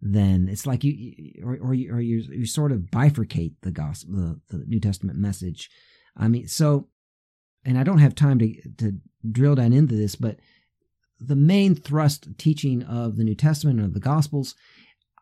then 0.00 0.48
it's 0.48 0.66
like 0.66 0.84
you, 0.84 1.32
or, 1.44 1.56
or, 1.60 1.74
you, 1.74 1.92
or 1.92 2.00
you, 2.00 2.22
you 2.30 2.46
sort 2.46 2.72
of 2.72 2.82
bifurcate 2.92 3.54
the 3.62 3.70
gospel, 3.70 4.14
the, 4.14 4.40
the 4.58 4.64
New 4.66 4.80
Testament 4.80 5.18
message. 5.18 5.70
I 6.16 6.28
mean, 6.28 6.48
so, 6.48 6.88
and 7.66 7.76
I 7.78 7.82
don't 7.82 7.98
have 7.98 8.14
time 8.14 8.38
to, 8.38 8.54
to 8.78 8.98
drill 9.30 9.56
down 9.56 9.72
into 9.72 9.96
this, 9.96 10.14
but 10.14 10.38
the 11.18 11.36
main 11.36 11.74
thrust 11.74 12.28
teaching 12.38 12.82
of 12.84 13.16
the 13.16 13.24
New 13.24 13.34
Testament 13.34 13.78
and 13.78 13.86
of 13.86 13.94
the 13.94 14.00
Gospels, 14.00 14.54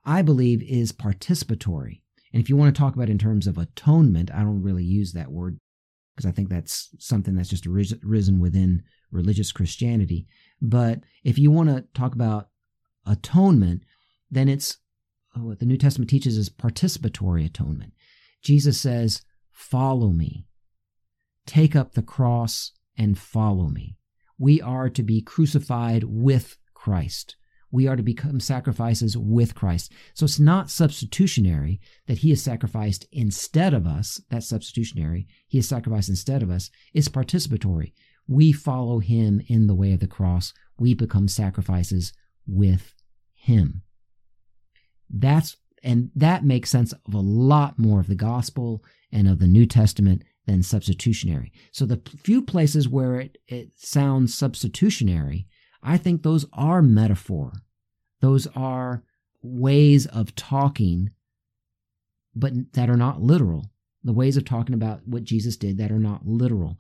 I 0.05 0.23
believe, 0.23 0.63
is 0.63 0.93
participatory. 0.93 2.03
And 2.33 2.43
if 2.43 2.49
you 2.49 2.57
want 2.57 2.75
to 2.75 2.79
talk 2.79 2.95
about 2.95 3.09
in 3.09 3.19
terms 3.19 3.47
of 3.47 3.57
atonement, 3.57 4.31
I 4.33 4.41
don't 4.41 4.63
really 4.63 4.85
use 4.85 5.13
that 5.13 5.31
word 5.31 5.59
because 6.15 6.29
I 6.29 6.33
think 6.33 6.49
that's 6.49 6.91
something 6.99 7.35
that's 7.35 7.49
just 7.49 7.67
risen 7.67 8.41
within 8.41 8.83
religious 9.11 9.51
Christianity. 9.51 10.27
But 10.61 11.01
if 11.23 11.39
you 11.39 11.51
want 11.51 11.71
to 11.71 11.85
talk 11.95 12.15
about 12.15 12.49
atonement, 13.07 13.83
then 14.31 14.49
it's 14.49 14.79
uh, 15.37 15.41
what 15.41 15.61
the 15.61 15.67
New 15.67 15.77
Testament 15.77 16.11
teaches 16.11 16.37
is 16.37 16.51
participatory 16.51 17.47
atonement. 17.47 17.95
Jesus 18.43 18.81
says, 18.81 19.23
Follow 19.51 20.09
me. 20.09 20.47
Take 21.47 21.77
up 21.77 21.93
the 21.93 22.03
cross 22.03 22.73
and 22.97 23.19
follow 23.19 23.69
me. 23.69 23.97
We 24.39 24.61
are 24.61 24.89
to 24.91 25.03
be 25.03 25.21
crucified 25.21 26.05
with 26.05 26.57
Christ 26.75 27.37
we 27.75 27.89
are 27.89 27.97
to 27.97 28.05
become 28.05 28.39
sacrifices 28.39 29.17
with 29.19 29.57
Christ. 29.57 29.93
So 30.15 30.27
it's 30.27 30.39
not 30.39 30.71
substitutionary 30.71 31.81
that 32.07 32.19
he 32.19 32.31
is 32.31 32.41
sacrificed 32.41 33.05
instead 33.11 33.75
of 33.75 33.85
us. 33.85 34.21
That's 34.31 34.47
substitutionary. 34.47 35.27
He 35.49 35.59
is 35.59 35.69
sacrificed 35.69 36.09
instead 36.09 36.41
of 36.41 36.51
us. 36.51 36.71
It's 36.93 37.09
participatory. 37.09 37.93
We 38.29 38.53
follow 38.53 39.01
him 39.01 39.43
in 39.49 39.67
the 39.67 39.75
way 39.75 39.93
of 39.93 39.99
the 39.99 40.07
cross. 40.07 40.55
We 40.79 40.95
become 40.95 41.27
sacrifices 41.27 42.13
with 42.47 42.95
him. 43.35 43.83
That's, 45.11 45.57
and 45.83 46.13
that 46.15 46.45
makes 46.45 46.71
sense 46.71 46.93
of 46.93 47.13
a 47.13 47.19
lot 47.19 47.77
more 47.77 47.99
of 47.99 48.07
the 48.07 48.15
gospel 48.15 48.85
and 49.11 49.27
of 49.27 49.41
the 49.41 49.49
New 49.49 49.67
Testament 49.67 50.23
than 50.47 50.63
substitutionary. 50.63 51.53
So 51.73 51.87
the 51.87 52.03
few 52.23 52.43
places 52.43 52.89
where 52.89 53.21
it, 53.21 53.39
it 53.49 53.71
sounds 53.77 54.35
substitutionary, 54.35 55.47
I 55.83 55.97
think 55.97 56.23
those 56.23 56.47
are 56.53 56.83
metaphor. 56.83 57.53
Those 58.21 58.47
are 58.55 59.05
ways 59.43 60.07
of 60.07 60.35
talking, 60.35 61.11
but 62.35 62.73
that 62.73 62.91
are 62.91 62.97
not 62.97 63.23
literal. 63.23 63.71
The 64.03 64.13
ways 64.13 64.37
of 64.37 64.45
talking 64.45 64.75
about 64.75 65.07
what 65.07 65.25
Jesus 65.25 65.57
did 65.57 65.79
that 65.79 65.91
are 65.91 65.99
not 65.99 66.27
literal. 66.27 66.79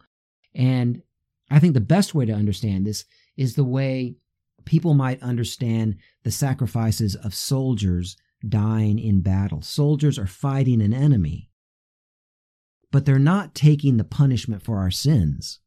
And 0.54 1.02
I 1.50 1.58
think 1.58 1.74
the 1.74 1.80
best 1.80 2.14
way 2.14 2.26
to 2.26 2.32
understand 2.32 2.86
this 2.86 3.04
is 3.36 3.54
the 3.54 3.64
way 3.64 4.16
people 4.64 4.94
might 4.94 5.22
understand 5.22 5.96
the 6.22 6.30
sacrifices 6.30 7.14
of 7.16 7.34
soldiers 7.34 8.16
dying 8.48 8.98
in 8.98 9.20
battle. 9.20 9.62
Soldiers 9.62 10.18
are 10.18 10.26
fighting 10.26 10.82
an 10.82 10.92
enemy, 10.92 11.50
but 12.94 13.06
they're 13.06 13.18
not 13.18 13.56
taking 13.56 13.96
the 13.96 14.04
punishment 14.04 14.62
for 14.62 14.78
our 14.78 14.88
sins. 14.88 15.58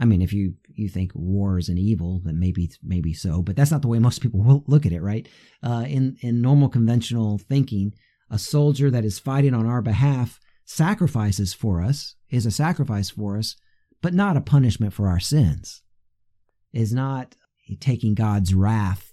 I 0.00 0.04
mean, 0.04 0.20
if 0.20 0.32
you 0.32 0.54
you 0.66 0.88
think 0.88 1.12
war 1.14 1.58
is 1.58 1.68
an 1.68 1.78
evil, 1.78 2.20
then 2.24 2.40
maybe 2.40 2.72
maybe 2.82 3.14
so, 3.14 3.40
but 3.40 3.54
that's 3.54 3.70
not 3.70 3.82
the 3.82 3.88
way 3.88 4.00
most 4.00 4.20
people 4.20 4.42
will 4.42 4.64
look 4.66 4.84
at 4.84 4.90
it, 4.90 5.00
right? 5.00 5.28
Uh, 5.62 5.84
in 5.86 6.16
in 6.20 6.42
normal 6.42 6.70
conventional 6.70 7.38
thinking, 7.38 7.94
a 8.32 8.36
soldier 8.36 8.90
that 8.90 9.04
is 9.04 9.20
fighting 9.20 9.54
on 9.54 9.64
our 9.64 9.80
behalf 9.80 10.40
sacrifices 10.64 11.54
for 11.54 11.80
us 11.80 12.16
is 12.30 12.46
a 12.46 12.50
sacrifice 12.50 13.10
for 13.10 13.38
us, 13.38 13.54
but 14.02 14.12
not 14.12 14.36
a 14.36 14.40
punishment 14.40 14.92
for 14.92 15.06
our 15.06 15.20
sins. 15.20 15.82
Is 16.72 16.92
not 16.92 17.36
taking 17.78 18.14
God's 18.14 18.54
wrath 18.54 19.07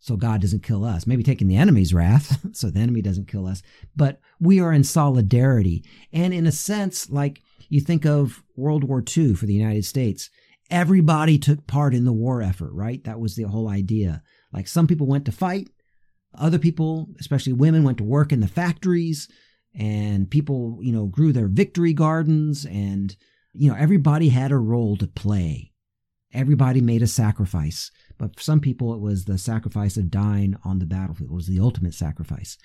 so 0.00 0.16
God 0.16 0.40
doesn't 0.40 0.62
kill 0.62 0.84
us. 0.84 1.06
Maybe 1.06 1.22
taking 1.22 1.48
the 1.48 1.56
enemy's 1.56 1.92
wrath 1.92 2.38
so 2.52 2.70
the 2.70 2.80
enemy 2.80 3.02
doesn't 3.02 3.28
kill 3.28 3.46
us, 3.46 3.62
but 3.96 4.20
we 4.40 4.60
are 4.60 4.72
in 4.72 4.84
solidarity. 4.84 5.84
And 6.12 6.32
in 6.32 6.46
a 6.46 6.52
sense, 6.52 7.10
like 7.10 7.42
you 7.68 7.80
think 7.80 8.06
of 8.06 8.42
World 8.56 8.84
War 8.84 9.02
II 9.16 9.34
for 9.34 9.46
the 9.46 9.54
United 9.54 9.84
States, 9.84 10.30
everybody 10.70 11.38
took 11.38 11.66
part 11.66 11.94
in 11.94 12.04
the 12.04 12.12
war 12.12 12.42
effort, 12.42 12.72
right? 12.72 13.02
That 13.04 13.20
was 13.20 13.34
the 13.34 13.44
whole 13.44 13.68
idea. 13.68 14.22
Like 14.52 14.68
some 14.68 14.86
people 14.86 15.06
went 15.06 15.24
to 15.26 15.32
fight, 15.32 15.68
other 16.34 16.58
people, 16.58 17.08
especially 17.20 17.52
women, 17.52 17.84
went 17.84 17.98
to 17.98 18.04
work 18.04 18.32
in 18.32 18.40
the 18.40 18.48
factories 18.48 19.28
and 19.74 20.30
people, 20.30 20.78
you 20.80 20.92
know, 20.92 21.06
grew 21.06 21.32
their 21.32 21.48
victory 21.48 21.92
gardens 21.92 22.64
and, 22.64 23.16
you 23.52 23.70
know, 23.70 23.76
everybody 23.76 24.28
had 24.28 24.52
a 24.52 24.58
role 24.58 24.96
to 24.96 25.06
play. 25.06 25.72
Everybody 26.32 26.80
made 26.80 27.02
a 27.02 27.06
sacrifice. 27.06 27.90
But 28.18 28.36
for 28.36 28.42
some 28.42 28.60
people, 28.60 28.92
it 28.94 29.00
was 29.00 29.24
the 29.24 29.38
sacrifice 29.38 29.96
of 29.96 30.10
dying 30.10 30.56
on 30.64 30.78
the 30.78 30.86
battlefield. 30.86 31.30
It 31.30 31.34
was 31.34 31.46
the 31.46 31.60
ultimate 31.60 31.94
sacrifice. 31.94 32.58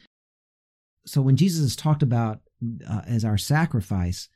So 1.05 1.22
when 1.22 1.36
Jesus 1.36 1.62
is 1.62 1.75
talked 1.75 2.03
about 2.03 2.41
uh, 2.88 3.01
as 3.05 3.25
our 3.25 3.38
sacrifice, 3.38 4.29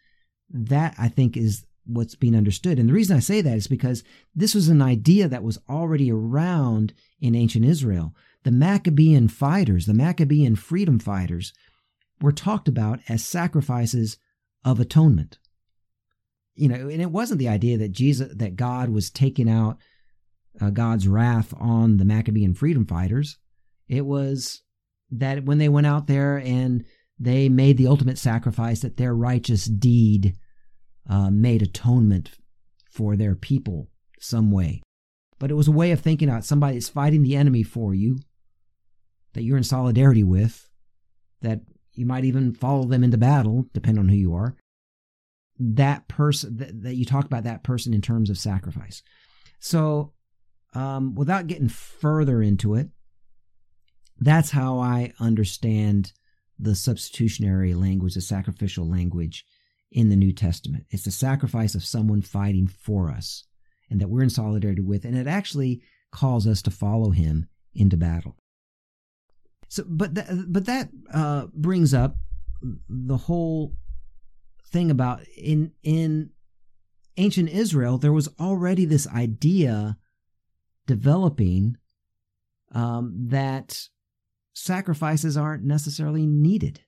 that 0.50 0.96
I 0.98 1.08
think 1.08 1.36
is 1.36 1.66
what's 1.86 2.16
being 2.16 2.36
understood. 2.36 2.80
And 2.80 2.90
the 2.90 2.94
reason 2.94 3.16
I 3.16 3.22
say 3.22 3.42
that 3.42 3.58
is 3.58 3.68
because 3.68 4.04
this 4.36 4.54
was 4.54 4.68
an 4.68 4.82
idea 4.82 5.28
that 5.28 5.44
was 5.44 5.60
already 5.70 6.12
around 6.12 6.94
in 7.20 7.36
ancient 7.36 7.66
Israel. 7.66 8.14
The 8.44 8.52
Maccabean 8.52 9.30
fighters, 9.30 9.86
the 9.86 9.94
Maccabean 9.94 10.56
freedom 10.56 11.00
fighters, 11.00 11.54
were 12.22 12.32
talked 12.32 12.68
about 12.68 13.00
as 13.08 13.24
sacrifices 13.26 14.18
of 14.66 14.80
atonement. 14.80 15.40
You 16.60 16.70
know, 16.70 16.90
and 16.90 17.02
it 17.02 17.12
wasn't 17.12 17.38
the 17.38 17.50
idea 17.50 17.78
that 17.78 17.92
Jesus, 17.92 18.34
that 18.36 18.56
God 18.56 18.90
was 18.90 19.12
taking 19.12 19.48
out 19.48 19.78
uh, 20.60 20.72
God's 20.72 21.08
wrath 21.08 21.54
on 21.60 21.98
the 21.98 22.06
Maccabean 22.06 22.56
freedom 22.56 22.86
fighters. 22.86 23.38
It 23.88 24.06
was 24.06 24.64
that 25.12 25.46
when 25.46 25.60
they 25.60 25.70
went 25.70 25.86
out 25.86 26.08
there 26.08 26.38
and 26.38 26.84
they 27.20 27.48
made 27.48 27.78
the 27.78 27.86
ultimate 27.86 28.18
sacrifice, 28.18 28.80
that 28.82 28.98
their 28.98 29.14
righteous 29.14 29.66
deed 29.66 30.36
uh, 31.08 31.30
made 31.30 31.62
atonement 31.62 32.32
for 32.90 33.16
their 33.16 33.36
people 33.36 33.90
some 34.20 34.50
way. 34.52 34.82
But 35.38 35.52
it 35.52 35.56
was 35.56 35.68
a 35.68 35.72
way 35.72 35.92
of 35.92 36.00
thinking 36.00 36.30
out 36.30 36.44
somebody 36.44 36.78
is 36.78 36.90
fighting 36.90 37.22
the 37.22 37.36
enemy 37.36 37.62
for 37.62 37.94
you, 37.94 38.18
that 39.34 39.44
you're 39.44 39.58
in 39.58 39.64
solidarity 39.64 40.24
with, 40.24 40.68
that 41.42 41.62
you 41.94 42.08
might 42.08 42.26
even 42.26 42.52
follow 42.54 42.86
them 42.86 43.04
into 43.04 43.18
battle, 43.18 43.68
depending 43.74 44.00
on 44.00 44.10
who 44.10 44.16
you 44.16 44.34
are. 44.34 44.56
That 45.60 46.08
person 46.08 46.58
that, 46.58 46.82
that 46.84 46.96
you 46.96 47.06
talk 47.06 47.26
about 47.26 47.44
that 47.46 47.64
person 47.64 47.94
in 47.94 48.02
terms 48.02 48.30
of 48.30 48.38
sacrifice. 48.38 49.02
So, 49.60 50.14
um, 50.74 51.16
without 51.16 51.48
getting 51.48 51.70
further 51.70 52.42
into 52.42 52.76
it, 52.76 52.90
that's 54.20 54.52
how 54.52 54.80
I 54.80 55.14
understand 55.20 56.12
the 56.60 56.76
substitutionary 56.76 57.74
language, 57.74 58.16
the 58.16 58.22
sacrificial 58.22 58.90
language 58.90 59.46
in 59.92 60.10
the 60.10 60.16
New 60.16 60.34
Testament. 60.34 60.86
It's 60.90 61.04
the 61.04 61.12
sacrifice 61.12 61.76
of 61.76 61.86
someone 61.86 62.22
fighting 62.22 62.68
for 62.68 63.10
us 63.10 63.46
and 63.90 64.02
that 64.02 64.10
we're 64.10 64.24
in 64.24 64.30
solidarity 64.30 64.82
with, 64.82 65.06
and 65.06 65.18
it 65.18 65.28
actually 65.28 65.82
calls 66.12 66.46
us 66.48 66.62
to 66.64 66.72
follow 66.72 67.12
him 67.12 67.48
into 67.74 67.98
battle. 67.98 68.36
So, 69.70 69.84
but 69.88 70.16
that, 70.16 70.28
but 70.48 70.66
that 70.66 70.90
uh, 71.14 71.48
brings 71.54 71.94
up 71.94 72.18
the 72.90 73.18
whole 73.18 73.76
thing 74.72 74.92
about 74.92 75.22
in 75.36 75.72
in 75.84 76.32
ancient 77.18 77.50
Israel, 77.50 77.98
there 77.98 78.14
was 78.14 78.30
already 78.40 78.86
this 78.86 79.08
idea 79.08 79.98
developing 80.86 81.78
um, 82.74 83.14
that 83.30 83.88
sacrifices 84.54 85.38
aren't 85.38 85.64
necessarily 85.64 86.26
needed. 86.26 86.82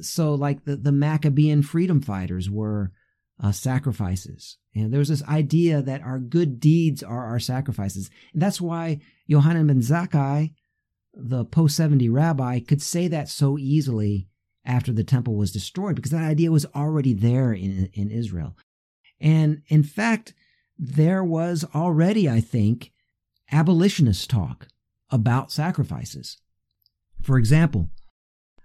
So, 0.00 0.34
like 0.34 0.64
the, 0.64 0.76
the 0.76 0.92
Maccabean 0.92 1.62
freedom 1.62 2.00
fighters 2.00 2.50
were 2.50 2.92
uh, 3.42 3.52
sacrifices. 3.52 4.58
And 4.74 4.92
there 4.92 4.98
was 4.98 5.08
this 5.08 5.24
idea 5.24 5.80
that 5.82 6.02
our 6.02 6.18
good 6.18 6.60
deeds 6.60 7.02
are 7.02 7.26
our 7.26 7.38
sacrifices. 7.38 8.10
And 8.32 8.42
that's 8.42 8.60
why 8.60 9.00
Yohanan 9.26 9.66
ben 9.66 9.80
Zakkai, 9.80 10.52
the 11.14 11.44
post 11.44 11.76
70 11.76 12.08
rabbi, 12.08 12.60
could 12.60 12.82
say 12.82 13.08
that 13.08 13.28
so 13.28 13.56
easily 13.58 14.28
after 14.68 14.92
the 14.92 15.02
temple 15.02 15.34
was 15.34 15.50
destroyed, 15.50 15.96
because 15.96 16.12
that 16.12 16.22
idea 16.22 16.52
was 16.52 16.66
already 16.76 17.14
there 17.14 17.52
in, 17.52 17.90
in 17.94 18.10
Israel. 18.10 18.56
And 19.20 19.62
in 19.66 19.82
fact, 19.82 20.34
there 20.78 21.24
was 21.24 21.64
already, 21.74 22.28
I 22.28 22.40
think, 22.40 22.92
abolitionist 23.50 24.30
talk 24.30 24.68
about 25.10 25.50
sacrifices. 25.50 26.36
For 27.22 27.38
example, 27.38 27.90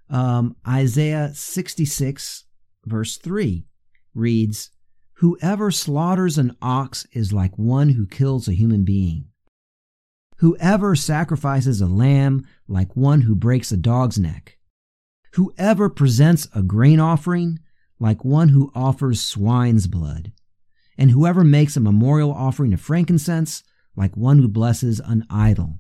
um, 0.09 0.55
Isaiah 0.67 1.31
66, 1.33 2.43
verse 2.85 3.17
3 3.17 3.65
reads, 4.13 4.69
Whoever 5.17 5.71
slaughters 5.71 6.37
an 6.37 6.55
ox 6.61 7.07
is 7.13 7.33
like 7.33 7.57
one 7.57 7.89
who 7.89 8.05
kills 8.05 8.47
a 8.47 8.53
human 8.53 8.83
being. 8.83 9.29
Whoever 10.37 10.95
sacrifices 10.95 11.79
a 11.79 11.87
lamb 11.87 12.45
like 12.67 12.95
one 12.95 13.21
who 13.21 13.35
breaks 13.35 13.71
a 13.71 13.77
dog's 13.77 14.19
neck. 14.19 14.57
Whoever 15.33 15.89
presents 15.89 16.47
a 16.53 16.61
grain 16.61 16.99
offering 16.99 17.59
like 17.99 18.23
one 18.23 18.49
who 18.49 18.71
offers 18.75 19.21
swine's 19.21 19.87
blood. 19.87 20.31
And 20.97 21.09
whoever 21.09 21.43
makes 21.43 21.75
a 21.75 21.79
memorial 21.79 22.31
offering 22.31 22.73
of 22.73 22.81
frankincense 22.81 23.63
like 23.95 24.15
one 24.15 24.37
who 24.39 24.47
blesses 24.47 24.99
an 24.99 25.25
idol. 25.29 25.79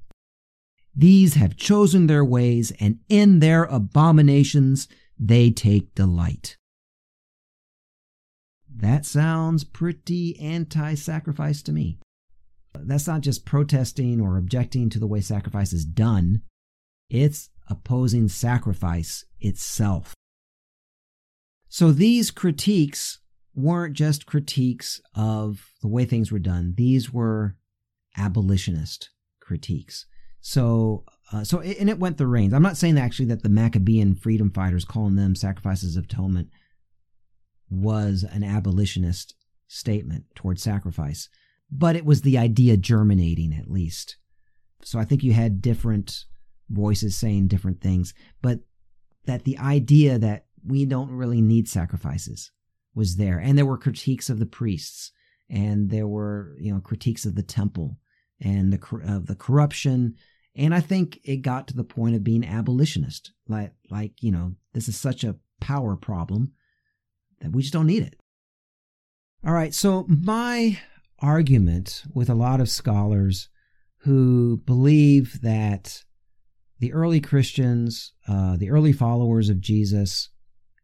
These 0.95 1.35
have 1.35 1.57
chosen 1.57 2.05
their 2.05 2.23
ways, 2.23 2.71
and 2.79 2.99
in 3.09 3.39
their 3.39 3.63
abominations 3.63 4.87
they 5.19 5.49
take 5.49 5.95
delight. 5.95 6.57
That 8.75 9.05
sounds 9.05 9.63
pretty 9.63 10.39
anti 10.39 10.93
sacrifice 10.95 11.61
to 11.63 11.71
me. 11.71 11.99
That's 12.73 13.07
not 13.07 13.21
just 13.21 13.45
protesting 13.45 14.19
or 14.19 14.37
objecting 14.37 14.89
to 14.89 14.99
the 14.99 15.07
way 15.07 15.21
sacrifice 15.21 15.73
is 15.73 15.85
done, 15.85 16.41
it's 17.09 17.49
opposing 17.69 18.27
sacrifice 18.27 19.25
itself. 19.39 20.13
So 21.67 21.91
these 21.91 22.31
critiques 22.31 23.19
weren't 23.55 23.93
just 23.93 24.25
critiques 24.25 25.01
of 25.15 25.71
the 25.81 25.87
way 25.87 26.05
things 26.05 26.31
were 26.31 26.39
done, 26.39 26.73
these 26.77 27.11
were 27.11 27.55
abolitionist 28.17 29.09
critiques. 29.39 30.05
So, 30.41 31.05
uh, 31.31 31.43
so 31.43 31.61
and 31.61 31.89
it 31.89 31.99
went 31.99 32.17
the 32.17 32.27
reins. 32.27 32.53
I'm 32.53 32.61
not 32.61 32.77
saying 32.77 32.97
actually 32.97 33.27
that 33.27 33.43
the 33.43 33.49
Maccabean 33.49 34.15
freedom 34.15 34.51
fighters 34.51 34.85
calling 34.85 35.15
them 35.15 35.35
sacrifices 35.35 35.95
of 35.95 36.03
atonement 36.03 36.49
was 37.69 38.23
an 38.23 38.43
abolitionist 38.43 39.35
statement 39.67 40.25
toward 40.35 40.59
sacrifice, 40.59 41.29
but 41.71 41.95
it 41.95 42.05
was 42.05 42.21
the 42.21 42.37
idea 42.37 42.77
germinating 42.77 43.53
at 43.53 43.71
least. 43.71 44.17
So 44.83 44.99
I 44.99 45.05
think 45.05 45.23
you 45.23 45.33
had 45.33 45.61
different 45.61 46.25
voices 46.69 47.15
saying 47.15 47.47
different 47.47 47.81
things, 47.81 48.13
but 48.41 48.59
that 49.25 49.43
the 49.43 49.57
idea 49.57 50.17
that 50.17 50.45
we 50.65 50.85
don't 50.85 51.11
really 51.11 51.41
need 51.41 51.67
sacrifices 51.67 52.51
was 52.95 53.17
there, 53.17 53.37
and 53.37 53.57
there 53.57 53.65
were 53.65 53.77
critiques 53.77 54.29
of 54.29 54.39
the 54.39 54.45
priests, 54.45 55.11
and 55.49 55.89
there 55.89 56.07
were 56.07 56.55
you 56.59 56.73
know 56.73 56.79
critiques 56.79 57.25
of 57.25 57.35
the 57.35 57.43
temple 57.43 57.97
and 58.39 58.73
the 58.73 59.01
of 59.05 59.27
the 59.27 59.35
corruption 59.35 60.15
and 60.55 60.73
I 60.73 60.81
think 60.81 61.19
it 61.23 61.37
got 61.37 61.67
to 61.67 61.75
the 61.75 61.83
point 61.83 62.15
of 62.15 62.23
being 62.23 62.45
abolitionist. 62.45 63.31
Like, 63.47 63.73
like, 63.89 64.21
you 64.21 64.31
know, 64.31 64.55
this 64.73 64.87
is 64.87 64.95
such 64.95 65.23
a 65.23 65.35
power 65.59 65.95
problem 65.95 66.53
that 67.41 67.51
we 67.51 67.61
just 67.61 67.73
don't 67.73 67.87
need 67.87 68.03
it. 68.03 68.15
All 69.45 69.53
right. 69.53 69.73
So 69.73 70.05
my 70.07 70.79
argument 71.19 72.03
with 72.13 72.29
a 72.29 72.35
lot 72.35 72.61
of 72.61 72.69
scholars 72.69 73.49
who 73.99 74.57
believe 74.65 75.41
that 75.41 76.03
the 76.83 76.91
early 76.91 77.21
Christians, 77.21 78.11
uh, 78.27 78.57
the 78.57 78.69
early 78.69 78.91
followers 78.91 79.47
of 79.47 79.61
Jesus, 79.61 80.27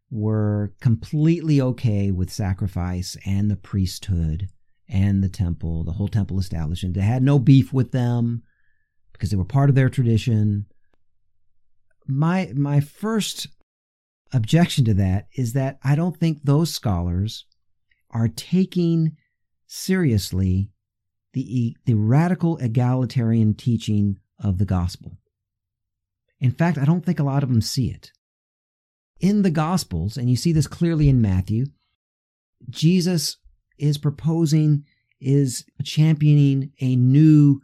were 0.10 0.72
completely 0.80 1.60
okay 1.60 2.10
with 2.10 2.32
sacrifice 2.32 3.18
and 3.26 3.52
the 3.52 3.58
priesthood 3.58 4.48
and 4.88 5.22
the 5.22 5.28
temple, 5.28 5.84
the 5.84 5.92
whole 5.92 6.08
temple 6.08 6.40
establishment. 6.40 6.96
They 6.96 7.02
had 7.02 7.22
no 7.22 7.38
beef 7.38 7.74
with 7.74 7.92
them 7.92 8.44
because 9.12 9.30
they 9.30 9.36
were 9.36 9.44
part 9.44 9.68
of 9.68 9.76
their 9.76 9.90
tradition. 9.90 10.68
My 12.08 12.54
my 12.56 12.80
first 12.80 13.48
objection 14.32 14.86
to 14.86 14.94
that 14.94 15.28
is 15.36 15.52
that 15.52 15.80
I 15.84 15.96
don't 15.96 16.16
think 16.16 16.44
those 16.44 16.74
scholars 16.74 17.46
are 18.10 18.30
taking 18.30 19.18
seriously 19.68 20.72
the 21.34 21.76
the 21.84 21.96
radical 21.96 22.56
egalitarian 22.60 23.54
teaching 23.54 24.18
of 24.42 24.60
the 24.60 24.66
gospel. 24.66 25.19
In 26.40 26.52
fact, 26.52 26.78
I 26.78 26.86
don't 26.86 27.06
think 27.06 27.20
a 27.20 27.24
lot 27.24 27.44
of 27.44 27.50
them 27.50 27.62
see 27.62 27.90
it. 27.90 28.12
In 29.20 29.42
the 29.42 29.52
gospels, 29.52 30.16
and 30.18 30.30
you 30.30 30.36
see 30.36 30.54
this 30.54 30.68
clearly 30.68 31.10
in 31.10 31.22
Matthew, 31.22 31.66
Jesus 32.70 33.38
is 33.78 33.98
proposing 33.98 34.86
is 35.20 35.66
championing 35.84 36.72
a 36.80 36.96
new 36.96 37.62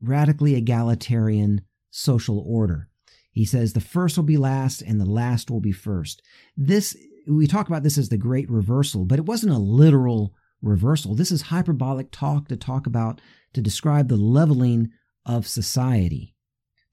radically 0.00 0.54
egalitarian 0.54 1.62
social 1.90 2.44
order. 2.46 2.88
He 3.32 3.44
says 3.44 3.72
the 3.72 3.80
first 3.80 4.16
will 4.16 4.24
be 4.24 4.36
last 4.36 4.82
and 4.82 5.00
the 5.00 5.06
last 5.06 5.50
will 5.50 5.60
be 5.60 5.72
first. 5.72 6.22
This, 6.56 6.96
we 7.26 7.46
talk 7.46 7.68
about 7.68 7.82
this 7.82 7.98
as 7.98 8.08
the 8.08 8.16
great 8.16 8.50
reversal, 8.50 9.04
but 9.04 9.18
it 9.18 9.26
wasn't 9.26 9.52
a 9.52 9.58
literal 9.58 10.34
reversal. 10.62 11.14
This 11.14 11.30
is 11.30 11.42
hyperbolic 11.42 12.10
talk 12.10 12.48
to 12.48 12.56
talk 12.56 12.86
about, 12.86 13.20
to 13.54 13.60
describe 13.60 14.08
the 14.08 14.16
leveling 14.16 14.90
of 15.26 15.46
society. 15.46 16.34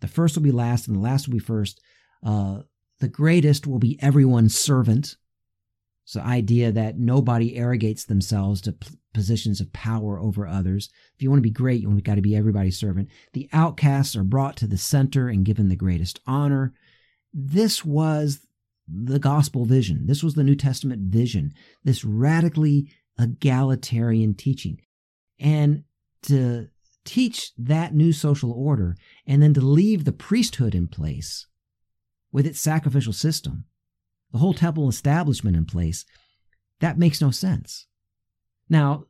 The 0.01 0.07
first 0.07 0.35
will 0.35 0.43
be 0.43 0.51
last, 0.51 0.87
and 0.87 0.95
the 0.95 1.01
last 1.01 1.27
will 1.27 1.33
be 1.33 1.39
first. 1.39 1.81
Uh, 2.23 2.59
the 2.99 3.07
greatest 3.07 3.67
will 3.67 3.79
be 3.79 4.01
everyone's 4.01 4.57
servant. 4.57 5.15
So, 6.05 6.21
idea 6.21 6.71
that 6.71 6.97
nobody 6.97 7.57
arrogates 7.57 8.05
themselves 8.05 8.61
to 8.61 8.71
p- 8.71 8.95
positions 9.13 9.59
of 9.59 9.73
power 9.73 10.19
over 10.19 10.47
others. 10.47 10.89
If 11.15 11.21
you 11.21 11.29
want 11.29 11.39
to 11.39 11.49
be 11.49 11.49
great, 11.49 11.81
you 11.81 12.01
got 12.01 12.15
to 12.15 12.21
be 12.21 12.35
everybody's 12.35 12.79
servant. 12.79 13.09
The 13.33 13.49
outcasts 13.51 14.15
are 14.15 14.23
brought 14.23 14.55
to 14.57 14.67
the 14.67 14.77
center 14.77 15.27
and 15.27 15.43
given 15.43 15.67
the 15.67 15.75
greatest 15.75 16.19
honor. 16.25 16.73
This 17.33 17.83
was 17.83 18.47
the 18.87 19.19
gospel 19.19 19.65
vision. 19.65 20.05
This 20.07 20.23
was 20.23 20.35
the 20.35 20.43
New 20.43 20.55
Testament 20.55 21.11
vision. 21.11 21.53
This 21.83 22.05
radically 22.05 22.89
egalitarian 23.19 24.33
teaching. 24.33 24.79
And 25.39 25.83
to 26.23 26.69
teach 27.07 27.51
that 27.57 27.95
new 27.95 28.11
social 28.11 28.51
order 28.51 28.95
and 29.25 29.41
then 29.41 29.53
to 29.53 29.61
leave 29.61 30.03
the 30.03 30.11
priesthood 30.11 30.75
in 30.75 30.87
place 30.87 31.47
with 32.31 32.45
its 32.45 32.59
sacrificial 32.59 33.13
system, 33.13 33.63
the 34.31 34.37
whole 34.37 34.53
temple 34.53 34.89
establishment 34.89 35.55
in 35.55 35.65
place, 35.65 36.05
that 36.79 36.99
makes 36.99 37.21
no 37.21 37.31
sense. 37.31 37.87
Now, 38.69 39.05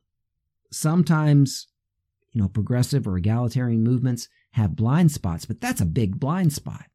sometimes, 0.70 1.66
you 2.32 2.40
know, 2.40 2.48
progressive 2.48 3.06
or 3.06 3.18
egalitarian 3.18 3.82
movements 3.82 4.28
have 4.52 4.76
blind 4.76 5.12
spots, 5.12 5.44
but 5.44 5.60
that's 5.60 5.80
a 5.80 5.86
big 5.86 6.20
blind 6.20 6.52
spot. 6.52 6.86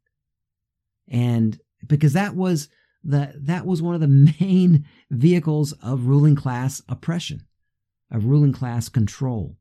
And 1.07 1.59
because 1.85 2.13
that 2.13 2.35
was 2.35 2.69
the 3.03 3.33
that 3.41 3.65
was 3.65 3.81
one 3.81 3.95
of 3.95 4.01
the 4.01 4.07
main 4.39 4.85
vehicles 5.11 5.73
of 5.73 6.07
ruling 6.07 6.35
class 6.35 6.81
oppression, 6.87 7.41
of 8.09 8.25
ruling 8.25 8.53
class 8.53 8.87
control. 8.89 9.57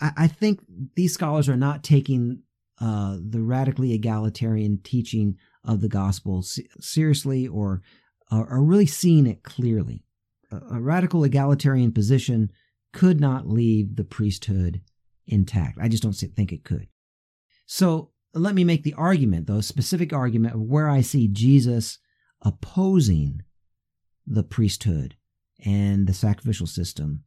I, 0.00 0.28
think 0.28 0.60
these 0.94 1.14
scholars 1.14 1.48
are 1.48 1.56
not 1.56 1.82
taking 1.82 2.42
uh, 2.80 3.16
the 3.18 3.40
radically 3.40 3.94
egalitarian 3.94 4.78
teaching 4.82 5.38
of 5.64 5.80
the 5.80 5.88
gospel 5.88 6.42
seriously 6.42 7.48
or 7.48 7.82
are 8.30 8.62
really 8.62 8.86
seeing 8.86 9.26
it 9.26 9.42
clearly. 9.42 10.04
A, 10.50 10.56
a 10.72 10.80
radical 10.80 11.24
egalitarian 11.24 11.92
position 11.92 12.50
could 12.92 13.20
not 13.20 13.48
leave 13.48 13.96
the 13.96 14.04
priesthood 14.04 14.82
intact. 15.26 15.78
I 15.80 15.88
just 15.88 16.02
don't 16.02 16.12
think 16.12 16.52
it 16.52 16.64
could. 16.64 16.88
So 17.66 18.10
let 18.34 18.54
me 18.54 18.64
make 18.64 18.82
the 18.82 18.94
argument, 18.94 19.46
though, 19.46 19.58
a 19.58 19.62
specific 19.62 20.12
argument 20.12 20.54
of 20.54 20.60
where 20.60 20.88
I 20.88 21.00
see 21.00 21.28
Jesus 21.28 21.98
opposing 22.42 23.42
the 24.26 24.42
priesthood 24.42 25.16
and 25.64 26.06
the 26.06 26.14
sacrificial 26.14 26.66
system, 26.66 27.24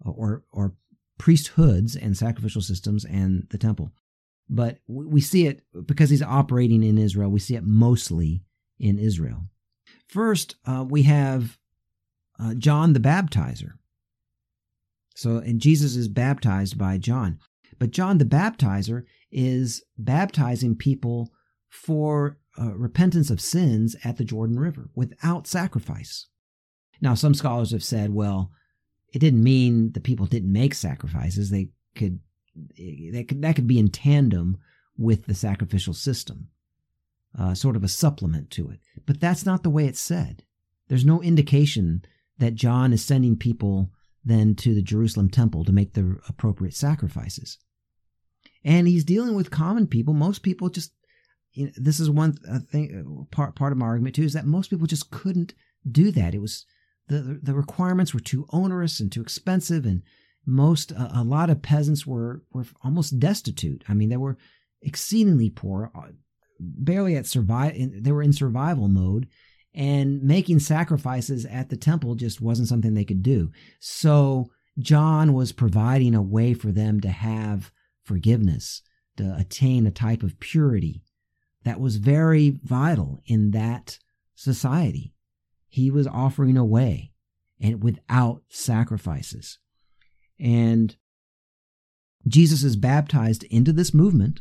or 0.00 0.44
or 0.52 0.74
priesthoods 1.18 1.96
and 1.96 2.16
sacrificial 2.16 2.62
systems 2.62 3.04
and 3.04 3.46
the 3.50 3.58
temple. 3.58 3.92
But 4.48 4.78
we 4.86 5.20
see 5.20 5.46
it 5.46 5.62
because 5.86 6.10
he's 6.10 6.22
operating 6.22 6.82
in 6.82 6.98
Israel. 6.98 7.30
We 7.30 7.40
see 7.40 7.56
it 7.56 7.64
mostly 7.64 8.42
in 8.78 8.98
Israel. 8.98 9.44
First, 10.08 10.56
uh, 10.66 10.84
we 10.88 11.04
have 11.04 11.58
uh, 12.38 12.54
John 12.54 12.92
the 12.92 13.00
Baptizer. 13.00 13.72
So, 15.14 15.38
and 15.38 15.60
Jesus 15.60 15.96
is 15.96 16.08
baptized 16.08 16.76
by 16.76 16.98
John. 16.98 17.38
But 17.78 17.90
John 17.90 18.18
the 18.18 18.24
Baptizer 18.24 19.04
is 19.30 19.82
baptizing 19.96 20.76
people 20.76 21.30
for 21.68 22.38
uh, 22.60 22.74
repentance 22.74 23.30
of 23.30 23.40
sins 23.40 23.96
at 24.04 24.16
the 24.16 24.24
Jordan 24.24 24.58
River 24.58 24.90
without 24.94 25.46
sacrifice. 25.46 26.26
Now, 27.00 27.14
some 27.14 27.34
scholars 27.34 27.72
have 27.72 27.82
said, 27.82 28.14
well, 28.14 28.50
it 29.14 29.20
didn't 29.20 29.42
mean 29.42 29.92
the 29.92 30.00
people 30.00 30.26
didn't 30.26 30.52
make 30.52 30.74
sacrifices. 30.74 31.50
They 31.50 31.68
could, 31.94 32.18
they 32.76 33.24
could 33.26 33.42
that 33.42 33.54
could 33.56 33.68
be 33.68 33.78
in 33.78 33.88
tandem 33.88 34.58
with 34.96 35.26
the 35.26 35.34
sacrificial 35.34 35.94
system, 35.94 36.48
uh, 37.38 37.54
sort 37.54 37.76
of 37.76 37.84
a 37.84 37.88
supplement 37.88 38.50
to 38.50 38.68
it. 38.70 38.80
But 39.06 39.20
that's 39.20 39.46
not 39.46 39.62
the 39.62 39.70
way 39.70 39.86
it's 39.86 40.00
said. 40.00 40.42
There's 40.88 41.04
no 41.04 41.22
indication 41.22 42.04
that 42.38 42.54
John 42.54 42.92
is 42.92 43.04
sending 43.04 43.36
people 43.36 43.90
then 44.24 44.54
to 44.56 44.74
the 44.74 44.82
Jerusalem 44.82 45.30
temple 45.30 45.64
to 45.64 45.72
make 45.72 45.94
the 45.94 46.18
appropriate 46.28 46.74
sacrifices. 46.74 47.58
And 48.64 48.88
he's 48.88 49.04
dealing 49.04 49.34
with 49.34 49.50
common 49.50 49.86
people. 49.86 50.14
Most 50.14 50.42
people 50.42 50.70
just, 50.70 50.92
you 51.52 51.66
know, 51.66 51.72
this 51.76 52.00
is 52.00 52.10
one 52.10 52.32
thing, 52.70 53.26
part, 53.30 53.54
part 53.54 53.72
of 53.72 53.78
my 53.78 53.86
argument 53.86 54.16
too, 54.16 54.24
is 54.24 54.32
that 54.32 54.46
most 54.46 54.70
people 54.70 54.86
just 54.86 55.10
couldn't 55.10 55.54
do 55.88 56.10
that. 56.12 56.34
It 56.34 56.40
was, 56.40 56.64
the, 57.08 57.38
the 57.42 57.54
requirements 57.54 58.14
were 58.14 58.20
too 58.20 58.46
onerous 58.50 59.00
and 59.00 59.10
too 59.10 59.20
expensive. 59.20 59.84
And 59.84 60.02
most, 60.46 60.92
a, 60.92 61.10
a 61.20 61.24
lot 61.24 61.50
of 61.50 61.62
peasants 61.62 62.06
were, 62.06 62.42
were 62.52 62.66
almost 62.82 63.18
destitute. 63.18 63.84
I 63.88 63.94
mean, 63.94 64.08
they 64.08 64.16
were 64.16 64.38
exceedingly 64.82 65.50
poor, 65.50 65.90
uh, 65.94 66.08
barely 66.58 67.16
at 67.16 67.26
survive, 67.26 67.74
they 67.76 68.12
were 68.12 68.22
in 68.22 68.32
survival 68.32 68.88
mode 68.88 69.28
and 69.74 70.22
making 70.22 70.60
sacrifices 70.60 71.44
at 71.46 71.68
the 71.68 71.76
temple 71.76 72.14
just 72.14 72.40
wasn't 72.40 72.68
something 72.68 72.94
they 72.94 73.04
could 73.04 73.22
do. 73.22 73.50
So 73.80 74.50
John 74.78 75.32
was 75.32 75.52
providing 75.52 76.14
a 76.14 76.22
way 76.22 76.54
for 76.54 76.70
them 76.70 77.00
to 77.00 77.08
have 77.08 77.72
forgiveness, 78.04 78.82
to 79.16 79.34
attain 79.36 79.86
a 79.86 79.90
type 79.90 80.22
of 80.22 80.38
purity 80.38 81.02
that 81.64 81.80
was 81.80 81.96
very 81.96 82.60
vital 82.62 83.20
in 83.26 83.50
that 83.52 83.98
society. 84.34 85.13
He 85.74 85.90
was 85.90 86.06
offering 86.06 86.56
a 86.56 86.64
way 86.64 87.10
and 87.60 87.82
without 87.82 88.42
sacrifices. 88.48 89.58
And 90.38 90.94
Jesus 92.28 92.62
is 92.62 92.76
baptized 92.76 93.42
into 93.50 93.72
this 93.72 93.92
movement. 93.92 94.38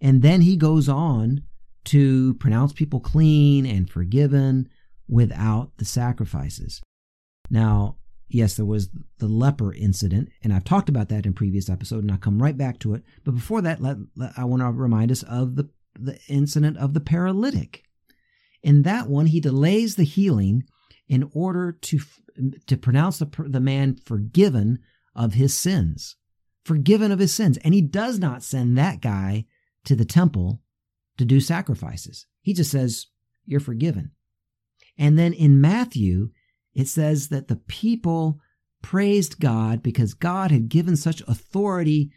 And 0.00 0.22
then 0.22 0.42
he 0.42 0.56
goes 0.56 0.88
on 0.88 1.42
to 1.86 2.34
pronounce 2.34 2.72
people 2.72 3.00
clean 3.00 3.66
and 3.66 3.90
forgiven 3.90 4.68
without 5.08 5.72
the 5.78 5.84
sacrifices. 5.84 6.80
Now, 7.50 7.96
yes, 8.28 8.54
there 8.54 8.64
was 8.64 8.90
the 9.18 9.26
leper 9.26 9.74
incident, 9.74 10.28
and 10.44 10.52
I've 10.52 10.62
talked 10.62 10.88
about 10.88 11.08
that 11.08 11.26
in 11.26 11.32
previous 11.32 11.68
episode, 11.68 12.04
and 12.04 12.12
I'll 12.12 12.18
come 12.18 12.40
right 12.40 12.56
back 12.56 12.78
to 12.80 12.94
it. 12.94 13.02
But 13.24 13.34
before 13.34 13.62
that, 13.62 13.82
let, 13.82 13.96
let, 14.14 14.30
I 14.36 14.44
want 14.44 14.62
to 14.62 14.70
remind 14.70 15.10
us 15.10 15.24
of 15.24 15.56
the, 15.56 15.68
the 15.98 16.20
incident 16.28 16.76
of 16.76 16.94
the 16.94 17.00
paralytic. 17.00 17.82
In 18.62 18.82
that 18.82 19.08
one, 19.08 19.26
he 19.26 19.40
delays 19.40 19.96
the 19.96 20.04
healing 20.04 20.64
in 21.08 21.30
order 21.32 21.72
to 21.72 22.00
to 22.66 22.76
pronounce 22.76 23.18
the, 23.18 23.30
the 23.48 23.60
man 23.60 23.96
forgiven 24.04 24.78
of 25.14 25.32
his 25.32 25.56
sins, 25.56 26.16
forgiven 26.64 27.10
of 27.10 27.18
his 27.18 27.32
sins, 27.32 27.56
and 27.58 27.72
he 27.72 27.80
does 27.80 28.18
not 28.18 28.42
send 28.42 28.76
that 28.76 29.00
guy 29.00 29.46
to 29.84 29.96
the 29.96 30.04
temple 30.04 30.60
to 31.16 31.24
do 31.24 31.40
sacrifices. 31.40 32.26
He 32.42 32.52
just 32.52 32.70
says, 32.70 33.06
You're 33.46 33.60
forgiven. 33.60 34.10
And 34.98 35.18
then 35.18 35.32
in 35.32 35.60
Matthew, 35.60 36.30
it 36.74 36.88
says 36.88 37.28
that 37.28 37.48
the 37.48 37.56
people 37.56 38.40
praised 38.82 39.40
God 39.40 39.82
because 39.82 40.14
God 40.14 40.50
had 40.50 40.68
given 40.68 40.96
such 40.96 41.22
authority 41.26 42.10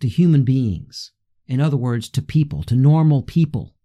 to 0.00 0.08
human 0.08 0.44
beings. 0.44 1.12
In 1.46 1.60
other 1.60 1.76
words, 1.76 2.08
to 2.10 2.22
people, 2.22 2.62
to 2.64 2.74
normal 2.74 3.22
people. 3.22 3.75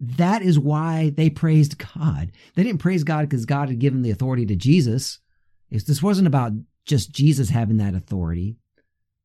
That 0.00 0.42
is 0.42 0.58
why 0.58 1.12
they 1.16 1.30
praised 1.30 1.78
God. 1.78 2.32
They 2.54 2.62
didn't 2.62 2.80
praise 2.80 3.04
God 3.04 3.28
because 3.28 3.46
God 3.46 3.68
had 3.68 3.78
given 3.78 4.02
the 4.02 4.10
authority 4.10 4.44
to 4.46 4.56
Jesus. 4.56 5.18
This 5.70 6.02
wasn't 6.02 6.26
about 6.26 6.52
just 6.84 7.12
Jesus 7.12 7.48
having 7.50 7.78
that 7.78 7.94
authority. 7.94 8.56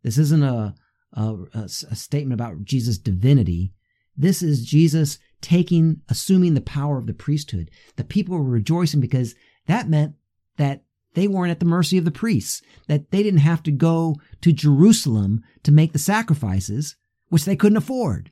This 0.04 0.18
isn't 0.18 0.44
a, 0.44 0.76
a, 1.14 1.36
a 1.54 1.68
statement 1.68 2.40
about 2.40 2.64
Jesus' 2.64 2.98
divinity. 2.98 3.74
This 4.16 4.42
is 4.42 4.66
Jesus 4.66 5.20
taking, 5.42 6.02
assuming 6.10 6.54
the 6.54 6.62
power 6.62 6.98
of 6.98 7.08
the 7.08 7.14
priesthood. 7.14 7.72
The 7.96 8.04
people 8.04 8.38
were 8.38 8.44
rejoicing 8.44 9.00
because 9.00 9.36
that 9.68 9.90
meant 9.90 10.16
that 10.58 10.84
they 11.16 11.28
weren't 11.28 11.52
at 11.52 11.60
the 11.60 11.66
mercy 11.66 11.98
of 11.98 12.06
the 12.06 12.12
priests, 12.12 12.62
that 12.88 13.12
they 13.12 13.24
didn't 13.24 13.40
have 13.40 13.64
to 13.64 13.72
go 13.72 14.16
to 14.42 14.52
Jerusalem 14.52 15.42
to 15.64 15.72
make 15.72 15.94
the 15.94 16.00
sacrifices, 16.00 16.96
which 17.30 17.46
they 17.46 17.56
couldn't 17.56 17.78
afford, 17.78 18.32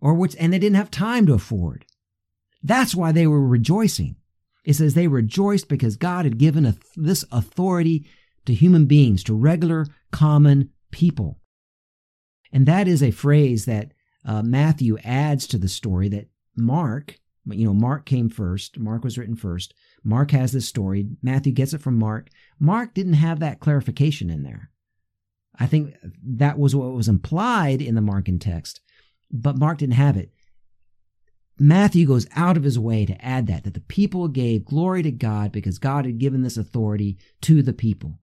or 0.00 0.14
which, 0.14 0.36
and 0.38 0.52
they 0.52 0.58
didn't 0.58 0.76
have 0.76 0.90
time 0.90 1.26
to 1.26 1.34
afford. 1.34 1.84
That's 2.62 2.94
why 2.94 3.12
they 3.12 3.26
were 3.26 3.46
rejoicing. 3.46 4.16
It 4.64 4.74
says 4.74 4.94
they 4.94 5.08
rejoiced 5.08 5.68
because 5.68 5.96
God 5.96 6.24
had 6.24 6.38
given 6.38 6.66
a, 6.66 6.76
this 6.96 7.24
authority 7.32 8.06
to 8.46 8.54
human 8.54 8.86
beings, 8.86 9.24
to 9.24 9.34
regular, 9.34 9.86
common 10.10 10.70
people. 10.90 11.38
And 12.52 12.66
that 12.66 12.88
is 12.88 13.02
a 13.02 13.10
phrase 13.10 13.64
that 13.64 13.92
uh, 14.24 14.42
Matthew 14.42 14.98
adds 15.04 15.46
to 15.48 15.58
the 15.58 15.68
story 15.68 16.08
that 16.08 16.28
Mark, 16.56 17.18
you 17.46 17.64
know, 17.64 17.74
Mark 17.74 18.04
came 18.04 18.28
first. 18.28 18.78
Mark 18.78 19.04
was 19.04 19.16
written 19.16 19.36
first. 19.36 19.72
Mark 20.04 20.30
has 20.32 20.52
this 20.52 20.68
story. 20.68 21.08
Matthew 21.22 21.52
gets 21.52 21.72
it 21.72 21.80
from 21.80 21.98
Mark. 21.98 22.28
Mark 22.58 22.92
didn't 22.92 23.14
have 23.14 23.40
that 23.40 23.60
clarification 23.60 24.30
in 24.30 24.42
there. 24.42 24.70
I 25.58 25.66
think 25.66 25.94
that 26.24 26.58
was 26.58 26.74
what 26.74 26.92
was 26.92 27.08
implied 27.08 27.82
in 27.82 27.94
the 27.94 28.00
Markan 28.00 28.40
text, 28.40 28.80
but 29.30 29.58
Mark 29.58 29.78
didn't 29.78 29.94
have 29.94 30.16
it. 30.16 30.32
Matthew 31.58 32.06
goes 32.06 32.26
out 32.34 32.56
of 32.56 32.62
his 32.62 32.78
way 32.78 33.04
to 33.04 33.22
add 33.24 33.46
that, 33.48 33.64
that 33.64 33.74
the 33.74 33.80
people 33.80 34.28
gave 34.28 34.64
glory 34.64 35.02
to 35.02 35.10
God 35.10 35.52
because 35.52 35.78
God 35.78 36.06
had 36.06 36.18
given 36.18 36.42
this 36.42 36.56
authority 36.56 37.18
to 37.42 37.62
the 37.62 37.74
people. 37.74 38.18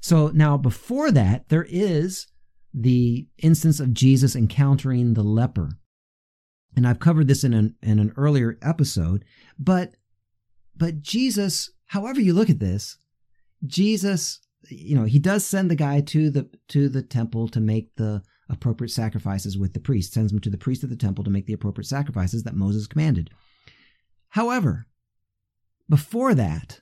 So 0.00 0.28
now 0.28 0.56
before 0.56 1.10
that, 1.10 1.48
there 1.48 1.66
is 1.68 2.28
the 2.72 3.26
instance 3.38 3.80
of 3.80 3.92
Jesus 3.92 4.36
encountering 4.36 5.14
the 5.14 5.24
leper. 5.24 5.70
And 6.76 6.86
I've 6.86 7.00
covered 7.00 7.26
this 7.26 7.42
in 7.42 7.52
an, 7.52 7.74
in 7.82 7.98
an 7.98 8.12
earlier 8.16 8.56
episode, 8.62 9.24
but, 9.58 9.96
but 10.76 11.02
Jesus, 11.02 11.72
however 11.86 12.20
you 12.20 12.32
look 12.32 12.48
at 12.48 12.60
this, 12.60 12.96
Jesus, 13.66 14.38
you 14.68 14.94
know, 14.94 15.04
he 15.04 15.18
does 15.18 15.44
send 15.44 15.70
the 15.70 15.76
guy 15.76 16.00
to 16.02 16.30
the, 16.30 16.48
to 16.68 16.88
the 16.88 17.02
temple 17.02 17.48
to 17.48 17.60
make 17.60 17.96
the 17.96 18.22
appropriate 18.50 18.90
sacrifices 18.90 19.56
with 19.56 19.72
the 19.72 19.80
priest, 19.80 20.12
sends 20.12 20.32
him 20.32 20.40
to 20.40 20.50
the 20.50 20.58
priest 20.58 20.82
of 20.82 20.90
the 20.90 20.96
temple 20.96 21.24
to 21.24 21.30
make 21.30 21.46
the 21.46 21.52
appropriate 21.52 21.86
sacrifices 21.86 22.42
that 22.42 22.56
Moses 22.56 22.86
commanded. 22.86 23.30
However, 24.30 24.86
before 25.88 26.34
that, 26.34 26.80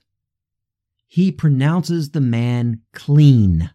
he 1.07 1.31
pronounces 1.31 2.11
the 2.11 2.21
man 2.21 2.81
clean. 2.93 3.71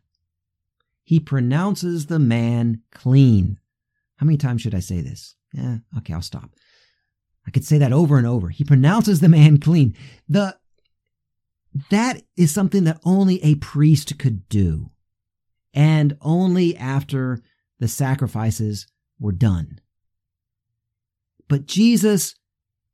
He 1.02 1.20
pronounces 1.20 2.06
the 2.06 2.18
man 2.18 2.82
clean. 2.92 3.58
How 4.16 4.26
many 4.26 4.38
times 4.38 4.62
should 4.62 4.74
I 4.74 4.80
say 4.80 5.00
this? 5.00 5.34
Yeah, 5.52 5.78
okay, 5.98 6.14
I'll 6.14 6.22
stop. 6.22 6.50
I 7.46 7.50
could 7.50 7.64
say 7.64 7.78
that 7.78 7.92
over 7.92 8.16
and 8.16 8.26
over. 8.26 8.48
He 8.48 8.64
pronounces 8.64 9.20
the 9.20 9.28
man 9.28 9.58
clean. 9.58 9.94
The 10.28 10.56
that 11.90 12.22
is 12.36 12.52
something 12.52 12.84
that 12.84 13.00
only 13.04 13.42
a 13.42 13.56
priest 13.56 14.18
could 14.18 14.48
do. 14.48 14.90
And 15.72 16.16
only 16.20 16.76
after 16.76 17.42
the 17.78 17.88
sacrifices 17.88 18.86
were 19.18 19.32
done. 19.32 19.80
But 21.48 21.66
Jesus 21.66 22.34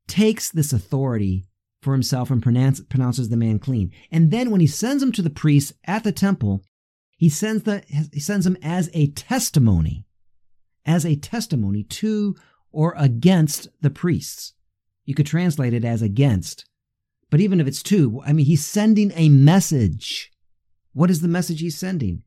takes 0.07 0.49
this 0.49 0.73
authority 0.73 1.45
for 1.81 1.93
himself 1.93 2.29
and 2.29 2.43
pronounce, 2.43 2.81
pronounces 2.81 3.29
the 3.29 3.37
man 3.37 3.59
clean. 3.59 3.91
And 4.11 4.31
then 4.31 4.51
when 4.51 4.61
he 4.61 4.67
sends 4.67 5.01
him 5.01 5.11
to 5.13 5.21
the 5.21 5.29
priest 5.29 5.73
at 5.85 6.03
the 6.03 6.11
temple, 6.11 6.63
he 7.17 7.29
sends 7.29 7.63
the 7.63 7.83
he 8.11 8.19
sends 8.19 8.45
him 8.47 8.57
as 8.63 8.89
a 8.93 9.07
testimony, 9.07 10.05
as 10.85 11.05
a 11.05 11.15
testimony 11.15 11.83
to 11.83 12.35
or 12.71 12.95
against 12.97 13.67
the 13.81 13.89
priests. 13.89 14.53
You 15.05 15.13
could 15.13 15.27
translate 15.27 15.73
it 15.73 15.85
as 15.85 16.01
against. 16.01 16.65
But 17.29 17.39
even 17.39 17.59
if 17.59 17.67
it's 17.67 17.83
to, 17.83 18.21
I 18.25 18.33
mean, 18.33 18.45
he's 18.45 18.65
sending 18.65 19.11
a 19.15 19.29
message. 19.29 20.31
What 20.93 21.09
is 21.09 21.21
the 21.21 21.27
message 21.27 21.61
he's 21.61 21.77
sending? 21.77 22.23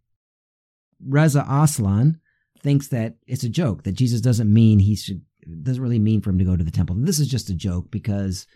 Reza 1.04 1.44
Aslan 1.48 2.20
thinks 2.64 2.88
that 2.88 3.16
it's 3.26 3.44
a 3.44 3.48
joke, 3.48 3.84
that 3.84 3.92
Jesus 3.92 4.20
doesn't 4.22 4.52
mean 4.52 4.80
he 4.80 4.96
should, 4.96 5.20
doesn't 5.62 5.82
really 5.82 5.98
mean 6.00 6.22
for 6.22 6.30
him 6.30 6.38
to 6.38 6.44
go 6.44 6.56
to 6.56 6.64
the 6.64 6.70
temple. 6.70 6.96
This 6.98 7.20
is 7.20 7.28
just 7.28 7.50
a 7.50 7.54
joke 7.54 7.90
because 7.90 8.46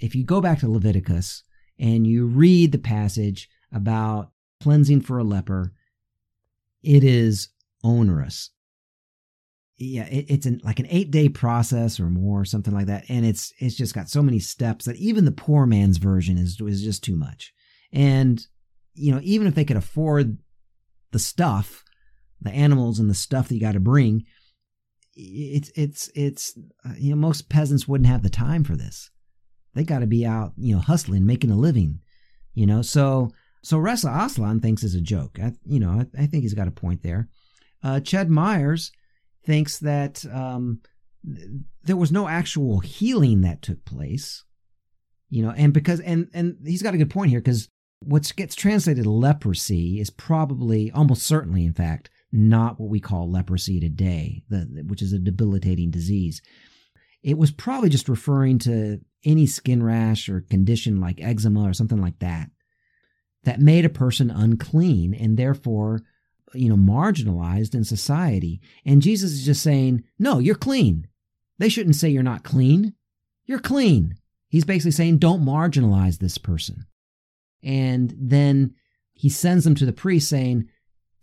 if 0.00 0.14
you 0.14 0.24
go 0.24 0.40
back 0.40 0.60
to 0.60 0.70
Leviticus 0.70 1.42
and 1.78 2.06
you 2.06 2.26
read 2.26 2.70
the 2.70 2.78
passage 2.78 3.50
about 3.72 4.30
cleansing 4.62 5.00
for 5.00 5.18
a 5.18 5.24
leper, 5.24 5.72
it 6.82 7.02
is 7.02 7.48
onerous. 7.82 8.50
Yeah, 9.78 10.04
it, 10.04 10.26
it's 10.28 10.46
an, 10.46 10.60
like 10.64 10.78
an 10.78 10.86
eight 10.88 11.10
day 11.10 11.28
process 11.28 11.98
or 11.98 12.08
more, 12.08 12.44
something 12.44 12.72
like 12.72 12.86
that, 12.86 13.04
and 13.10 13.26
it's 13.26 13.52
it's 13.58 13.74
just 13.74 13.94
got 13.94 14.08
so 14.08 14.22
many 14.22 14.38
steps 14.38 14.86
that 14.86 14.96
even 14.96 15.26
the 15.26 15.32
poor 15.32 15.66
man's 15.66 15.98
version 15.98 16.38
is 16.38 16.58
is 16.62 16.82
just 16.82 17.04
too 17.04 17.16
much. 17.16 17.52
And 17.92 18.42
you 18.94 19.12
know, 19.12 19.20
even 19.22 19.46
if 19.46 19.54
they 19.54 19.66
could 19.66 19.76
afford 19.76 20.38
the 21.10 21.18
stuff, 21.18 21.84
the 22.40 22.50
animals 22.50 22.98
and 22.98 23.08
the 23.08 23.14
stuff 23.14 23.48
that 23.48 23.54
you 23.54 23.60
got 23.60 23.72
to 23.72 23.80
bring, 23.80 24.24
it's 25.14 25.70
it's 25.74 26.10
it's 26.14 26.58
uh, 26.84 26.92
you 26.98 27.10
know 27.10 27.16
most 27.16 27.48
peasants 27.48 27.88
wouldn't 27.88 28.08
have 28.08 28.22
the 28.22 28.30
time 28.30 28.64
for 28.64 28.76
this. 28.76 29.10
They 29.74 29.84
got 29.84 30.00
to 30.00 30.06
be 30.06 30.24
out, 30.24 30.52
you 30.56 30.74
know, 30.74 30.80
hustling, 30.80 31.26
making 31.26 31.50
a 31.50 31.56
living, 31.56 32.00
you 32.54 32.66
know. 32.66 32.82
So 32.82 33.30
so 33.62 33.78
Reza 33.78 34.10
Aslan 34.10 34.60
thinks 34.60 34.84
it's 34.84 34.94
a 34.94 35.00
joke. 35.00 35.38
I, 35.42 35.52
you 35.64 35.80
know, 35.80 35.90
I, 35.90 36.22
I 36.22 36.26
think 36.26 36.42
he's 36.42 36.54
got 36.54 36.68
a 36.68 36.72
point 36.72 37.02
there. 37.02 37.28
Uh, 37.82 38.00
Myers 38.28 38.92
thinks 39.44 39.78
that 39.78 40.24
um, 40.32 40.80
there 41.82 41.96
was 41.96 42.12
no 42.12 42.28
actual 42.28 42.80
healing 42.80 43.40
that 43.42 43.62
took 43.62 43.84
place, 43.84 44.44
you 45.30 45.42
know, 45.42 45.50
and 45.56 45.72
because 45.72 46.00
and 46.00 46.28
and 46.32 46.56
he's 46.64 46.82
got 46.82 46.94
a 46.94 46.98
good 46.98 47.10
point 47.10 47.30
here 47.30 47.40
because 47.40 47.68
what 48.00 48.30
gets 48.36 48.54
translated 48.54 49.06
leprosy 49.06 50.00
is 50.00 50.10
probably 50.10 50.90
almost 50.92 51.22
certainly, 51.22 51.64
in 51.64 51.72
fact, 51.72 52.10
not 52.36 52.78
what 52.78 52.90
we 52.90 53.00
call 53.00 53.30
leprosy 53.30 53.80
today, 53.80 54.42
the, 54.48 54.84
which 54.86 55.02
is 55.02 55.12
a 55.12 55.18
debilitating 55.18 55.90
disease. 55.90 56.42
It 57.22 57.38
was 57.38 57.50
probably 57.50 57.88
just 57.88 58.08
referring 58.08 58.58
to 58.60 59.00
any 59.24 59.46
skin 59.46 59.82
rash 59.82 60.28
or 60.28 60.42
condition 60.42 61.00
like 61.00 61.20
eczema 61.20 61.68
or 61.68 61.72
something 61.72 62.00
like 62.00 62.18
that 62.20 62.50
that 63.44 63.60
made 63.60 63.84
a 63.84 63.90
person 63.90 64.30
unclean 64.30 65.14
and 65.14 65.36
therefore 65.36 66.02
you 66.54 66.68
know 66.68 66.76
marginalized 66.76 67.74
in 67.74 67.84
society. 67.84 68.60
And 68.84 69.02
jesus 69.02 69.32
is 69.32 69.44
just 69.44 69.62
saying 69.62 70.04
no 70.18 70.38
you're 70.38 70.54
clean. 70.54 71.08
They 71.58 71.68
shouldn't 71.68 71.96
say 71.96 72.08
you're 72.10 72.22
not 72.22 72.44
clean. 72.44 72.94
You're 73.46 73.58
clean. 73.58 74.14
He's 74.48 74.64
basically 74.64 74.92
saying 74.92 75.18
don't 75.18 75.44
marginalize 75.44 76.18
this 76.18 76.38
person. 76.38 76.86
And 77.62 78.14
then 78.16 78.74
he 79.12 79.28
sends 79.28 79.64
them 79.64 79.74
to 79.76 79.86
the 79.86 79.92
priest 79.92 80.28
saying 80.28 80.68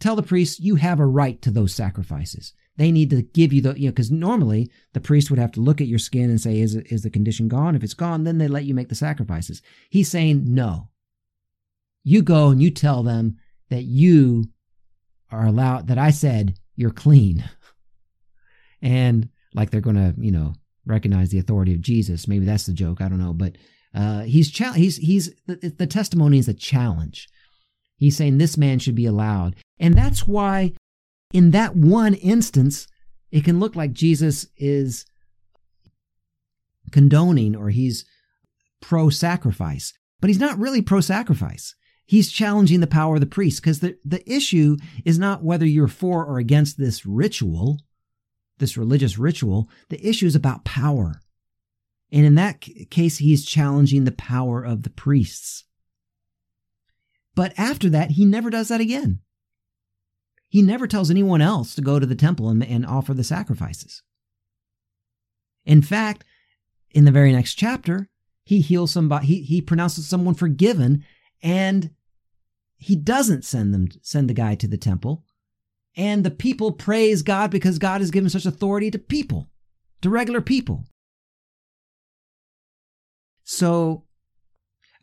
tell 0.03 0.15
the 0.15 0.23
priest 0.23 0.59
you 0.59 0.75
have 0.75 0.99
a 0.99 1.05
right 1.05 1.41
to 1.41 1.51
those 1.51 1.73
sacrifices 1.73 2.53
they 2.77 2.91
need 2.91 3.09
to 3.11 3.21
give 3.21 3.53
you 3.53 3.61
the, 3.61 3.79
you 3.79 3.87
know, 3.87 3.91
because 3.91 4.11
normally 4.11 4.71
the 4.93 4.99
priest 4.99 5.29
would 5.29 5.39
have 5.39 5.51
to 5.53 5.61
look 5.61 5.79
at 5.79 5.87
your 5.87 5.99
skin 5.99 6.29
and 6.29 6.41
say, 6.41 6.59
is, 6.59 6.75
is 6.75 7.03
the 7.03 7.09
condition 7.09 7.47
gone? 7.47 7.75
If 7.75 7.83
it's 7.83 7.93
gone, 7.93 8.23
then 8.23 8.39
they 8.39 8.47
let 8.47 8.65
you 8.65 8.73
make 8.73 8.89
the 8.89 8.95
sacrifices. 8.95 9.61
He's 9.89 10.09
saying, 10.09 10.43
no. 10.47 10.89
You 12.03 12.21
go 12.21 12.49
and 12.49 12.61
you 12.61 12.71
tell 12.71 13.03
them 13.03 13.37
that 13.69 13.83
you 13.83 14.49
are 15.31 15.45
allowed, 15.45 15.87
that 15.87 15.97
I 15.97 16.09
said 16.09 16.57
you're 16.75 16.91
clean. 16.91 17.43
and 18.81 19.29
like 19.53 19.69
they're 19.69 19.81
going 19.81 19.95
to, 19.95 20.15
you 20.17 20.31
know, 20.31 20.55
recognize 20.85 21.29
the 21.29 21.39
authority 21.39 21.73
of 21.73 21.81
Jesus. 21.81 22.27
Maybe 22.27 22.45
that's 22.45 22.65
the 22.65 22.73
joke. 22.73 23.01
I 23.01 23.07
don't 23.07 23.21
know. 23.21 23.33
But 23.33 23.57
uh, 23.93 24.23
he's, 24.23 24.49
cha- 24.49 24.73
he's, 24.73 24.97
he's, 24.97 25.31
the, 25.45 25.73
the 25.77 25.87
testimony 25.87 26.39
is 26.39 26.47
a 26.47 26.53
challenge. 26.55 27.29
He's 28.03 28.17
saying 28.17 28.37
this 28.37 28.57
man 28.57 28.79
should 28.79 28.95
be 28.95 29.05
allowed. 29.05 29.55
And 29.79 29.93
that's 29.93 30.27
why 30.27 30.73
in 31.33 31.51
that 31.51 31.73
one 31.73 32.15
instance, 32.15 32.85
it 33.31 33.45
can 33.45 33.61
look 33.61 33.77
like 33.77 33.93
Jesus 33.93 34.45
is 34.57 35.05
condoning 36.91 37.55
or 37.55 37.69
he's 37.69 38.03
pro 38.81 39.09
sacrifice, 39.09 39.93
but 40.19 40.29
he's 40.29 40.39
not 40.39 40.59
really 40.59 40.81
pro 40.81 40.99
sacrifice. 40.99 41.75
He's 42.05 42.29
challenging 42.29 42.81
the 42.81 42.87
power 42.87 43.15
of 43.15 43.21
the 43.21 43.25
priest 43.25 43.61
because 43.61 43.79
the, 43.79 43.95
the 44.03 44.29
issue 44.29 44.75
is 45.05 45.17
not 45.17 45.41
whether 45.41 45.65
you're 45.65 45.87
for 45.87 46.25
or 46.25 46.39
against 46.39 46.77
this 46.77 47.05
ritual, 47.05 47.79
this 48.57 48.75
religious 48.75 49.17
ritual. 49.17 49.69
The 49.87 50.05
issue 50.05 50.25
is 50.25 50.35
about 50.35 50.65
power. 50.65 51.21
And 52.11 52.25
in 52.25 52.35
that 52.35 52.59
case, 52.89 53.19
he's 53.19 53.45
challenging 53.45 54.03
the 54.03 54.11
power 54.11 54.61
of 54.61 54.83
the 54.83 54.89
priests. 54.89 55.63
But 57.35 57.53
after 57.57 57.89
that, 57.89 58.11
he 58.11 58.25
never 58.25 58.49
does 58.49 58.67
that 58.67 58.81
again. 58.81 59.19
He 60.49 60.61
never 60.61 60.85
tells 60.85 61.09
anyone 61.09 61.41
else 61.41 61.73
to 61.75 61.81
go 61.81 61.99
to 61.99 62.05
the 62.05 62.15
temple 62.15 62.49
and, 62.49 62.63
and 62.63 62.85
offer 62.85 63.13
the 63.13 63.23
sacrifices. 63.23 64.03
In 65.65 65.81
fact, 65.81 66.23
in 66.91 67.05
the 67.05 67.11
very 67.11 67.31
next 67.31 67.55
chapter, 67.55 68.09
he 68.43 68.61
heals 68.61 68.91
somebody, 68.91 69.25
he, 69.25 69.41
he 69.41 69.61
pronounces 69.61 70.07
someone 70.07 70.35
forgiven, 70.35 71.03
and 71.41 71.89
he 72.77 72.95
doesn't 72.95 73.45
send 73.45 73.73
them 73.73 73.87
send 74.01 74.29
the 74.29 74.33
guy 74.33 74.55
to 74.55 74.67
the 74.67 74.77
temple. 74.77 75.23
And 75.95 76.23
the 76.23 76.31
people 76.31 76.71
praise 76.71 77.21
God 77.21 77.49
because 77.49 77.79
God 77.79 78.01
has 78.01 78.11
given 78.11 78.29
such 78.29 78.45
authority 78.45 78.91
to 78.91 78.99
people, 78.99 79.49
to 80.01 80.09
regular 80.09 80.41
people. 80.41 80.85
So, 83.43 84.05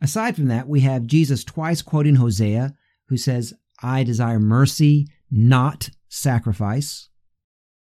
aside 0.01 0.35
from 0.35 0.47
that, 0.47 0.67
we 0.67 0.81
have 0.81 1.05
Jesus 1.05 1.43
twice 1.43 1.81
quoting 1.81 2.15
Hosea, 2.15 2.73
who 3.07 3.17
says, 3.17 3.53
I 3.81 4.03
desire 4.03 4.39
mercy, 4.39 5.07
not 5.29 5.89
sacrifice. 6.09 7.09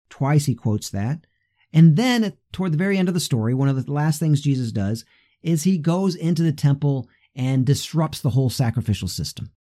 Twice 0.10 0.46
he 0.46 0.56
quotes 0.56 0.90
that. 0.90 1.26
And 1.74 1.98
then 1.98 2.34
toward 2.52 2.72
the 2.72 2.78
very 2.78 2.98
end 2.98 3.08
of 3.08 3.14
the 3.14 3.20
story, 3.20 3.54
one 3.54 3.68
of 3.68 3.86
the 3.86 3.92
last 3.92 4.20
things 4.20 4.42
Jesus 4.42 4.72
does 4.72 5.04
is 5.44 5.64
he 5.64 5.78
goes 5.78 6.16
into 6.16 6.42
the 6.42 6.52
temple 6.52 7.08
and 7.36 7.66
disrupts 7.66 8.22
the 8.22 8.30
whole 8.32 8.50
sacrificial 8.50 9.08
system. 9.08 9.52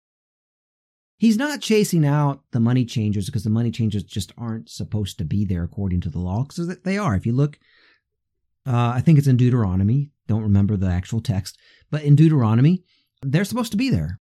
He's 1.17 1.37
not 1.37 1.61
chasing 1.61 2.05
out 2.05 2.41
the 2.51 2.59
money 2.59 2.85
changers 2.85 3.25
because 3.25 3.43
the 3.43 3.49
money 3.49 3.71
changers 3.71 4.03
just 4.03 4.33
aren't 4.37 4.69
supposed 4.69 5.17
to 5.17 5.25
be 5.25 5.45
there 5.45 5.63
according 5.63 6.01
to 6.01 6.09
the 6.09 6.19
law, 6.19 6.43
because 6.43 6.77
they 6.79 6.97
are. 6.97 7.15
If 7.15 7.25
you 7.25 7.33
look, 7.33 7.59
uh, 8.65 8.93
I 8.95 9.01
think 9.01 9.17
it's 9.17 9.27
in 9.27 9.37
Deuteronomy, 9.37 10.11
don't 10.27 10.43
remember 10.43 10.77
the 10.77 10.87
actual 10.87 11.21
text, 11.21 11.57
but 11.91 12.03
in 12.03 12.15
Deuteronomy, 12.15 12.83
they're 13.21 13.45
supposed 13.45 13.71
to 13.71 13.77
be 13.77 13.89
there 13.89 14.19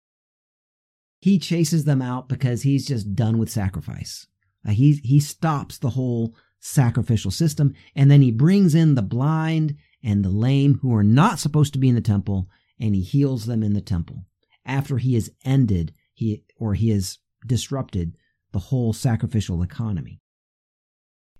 he 1.20 1.38
chases 1.38 1.84
them 1.84 2.02
out 2.02 2.28
because 2.28 2.62
he's 2.62 2.86
just 2.86 3.14
done 3.14 3.38
with 3.38 3.50
sacrifice. 3.50 4.26
Uh, 4.66 4.70
he 4.70 5.00
he 5.02 5.20
stops 5.20 5.78
the 5.78 5.90
whole 5.90 6.36
sacrificial 6.60 7.30
system, 7.30 7.74
and 7.94 8.10
then 8.10 8.22
he 8.22 8.30
brings 8.30 8.74
in 8.74 8.94
the 8.94 9.02
blind 9.02 9.76
and 10.02 10.24
the 10.24 10.30
lame 10.30 10.78
who 10.82 10.94
are 10.94 11.02
not 11.02 11.38
supposed 11.38 11.72
to 11.72 11.78
be 11.78 11.88
in 11.88 11.94
the 11.94 12.00
temple, 12.00 12.48
and 12.78 12.94
he 12.94 13.02
heals 13.02 13.46
them 13.46 13.62
in 13.62 13.72
the 13.72 13.80
temple 13.80 14.24
after 14.64 14.98
he 14.98 15.14
has 15.14 15.30
ended 15.44 15.92
he 16.12 16.44
or 16.58 16.74
he 16.74 16.90
has 16.90 17.18
disrupted 17.46 18.16
the 18.52 18.58
whole 18.58 18.92
sacrificial 18.92 19.62
economy. 19.62 20.20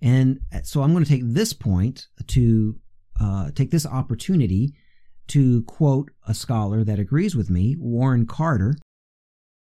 And 0.02 0.40
so 0.64 0.82
I'm 0.82 0.92
going 0.92 1.04
to 1.04 1.10
take 1.10 1.22
this 1.24 1.52
point 1.52 2.06
to 2.26 2.78
uh, 3.20 3.50
take 3.54 3.70
this 3.70 3.86
opportunity 3.86 4.74
to 5.28 5.62
quote 5.64 6.10
a 6.26 6.34
scholar 6.34 6.84
that 6.84 6.98
agrees 6.98 7.34
with 7.34 7.50
me, 7.50 7.76
Warren 7.78 8.26
Carter, 8.26 8.76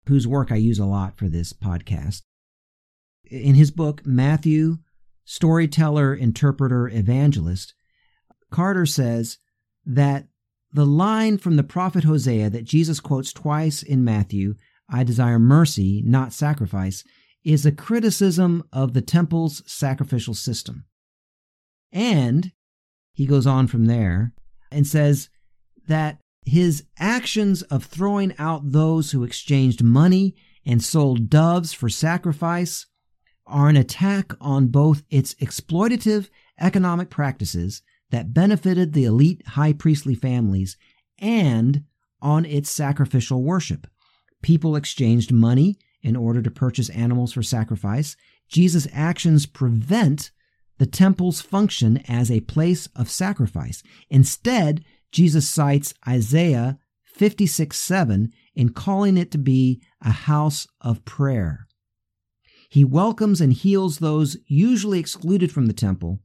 whose 0.06 0.26
work 0.26 0.52
I 0.52 0.56
use 0.56 0.78
a 0.78 0.84
lot 0.84 1.16
for 1.16 1.28
this 1.28 1.52
podcast. 1.52 2.22
In 3.24 3.54
his 3.54 3.70
book, 3.70 4.04
Matthew, 4.04 4.78
Storyteller, 5.24 6.14
Interpreter, 6.14 6.88
Evangelist, 6.88 7.74
Carter 8.50 8.84
says 8.86 9.38
that 9.86 10.26
the 10.72 10.84
line 10.84 11.38
from 11.38 11.56
the 11.56 11.62
prophet 11.62 12.04
Hosea 12.04 12.50
that 12.50 12.64
Jesus 12.64 13.00
quotes 13.00 13.32
twice 13.32 13.82
in 13.82 14.04
Matthew, 14.04 14.56
I 14.88 15.04
desire 15.04 15.38
mercy, 15.38 16.02
not 16.04 16.32
sacrifice, 16.32 17.04
is 17.44 17.64
a 17.64 17.72
criticism 17.72 18.64
of 18.72 18.92
the 18.92 19.02
temple's 19.02 19.62
sacrificial 19.70 20.34
system. 20.34 20.84
And 21.92 22.52
he 23.14 23.26
goes 23.26 23.46
on 23.46 23.66
from 23.66 23.86
there 23.86 24.32
and 24.70 24.86
says 24.86 25.30
that 25.86 26.18
his 26.44 26.84
actions 26.98 27.62
of 27.62 27.84
throwing 27.84 28.34
out 28.38 28.72
those 28.72 29.12
who 29.12 29.24
exchanged 29.24 29.82
money 29.82 30.34
and 30.66 30.82
sold 30.82 31.30
doves 31.30 31.72
for 31.72 31.88
sacrifice 31.88 32.86
are 33.46 33.68
an 33.68 33.76
attack 33.76 34.32
on 34.40 34.66
both 34.66 35.02
its 35.10 35.34
exploitative 35.34 36.28
economic 36.60 37.10
practices 37.10 37.82
that 38.10 38.34
benefited 38.34 38.92
the 38.92 39.04
elite 39.04 39.46
high 39.48 39.72
priestly 39.72 40.14
families 40.14 40.76
and 41.18 41.84
on 42.20 42.44
its 42.44 42.70
sacrificial 42.70 43.42
worship. 43.42 43.86
People 44.42 44.76
exchanged 44.76 45.32
money 45.32 45.76
in 46.02 46.16
order 46.16 46.42
to 46.42 46.50
purchase 46.50 46.90
animals 46.90 47.32
for 47.32 47.42
sacrifice. 47.42 48.16
Jesus' 48.48 48.88
actions 48.92 49.46
prevent 49.46 50.30
the 50.78 50.86
temple's 50.86 51.40
function 51.40 51.98
as 52.08 52.30
a 52.30 52.40
place 52.40 52.88
of 52.96 53.10
sacrifice. 53.10 53.82
Instead, 54.10 54.84
Jesus 55.12 55.48
cites 55.48 55.94
Isaiah 56.06 56.78
56 57.04 57.76
7 57.76 58.32
in 58.54 58.70
calling 58.70 59.16
it 59.16 59.30
to 59.30 59.38
be 59.38 59.80
a 60.02 60.10
house 60.10 60.66
of 60.80 61.04
prayer. 61.04 61.66
He 62.68 62.84
welcomes 62.84 63.40
and 63.40 63.52
heals 63.52 63.98
those 63.98 64.36
usually 64.46 64.98
excluded 64.98 65.52
from 65.52 65.66
the 65.66 65.72
temple. 65.72 66.20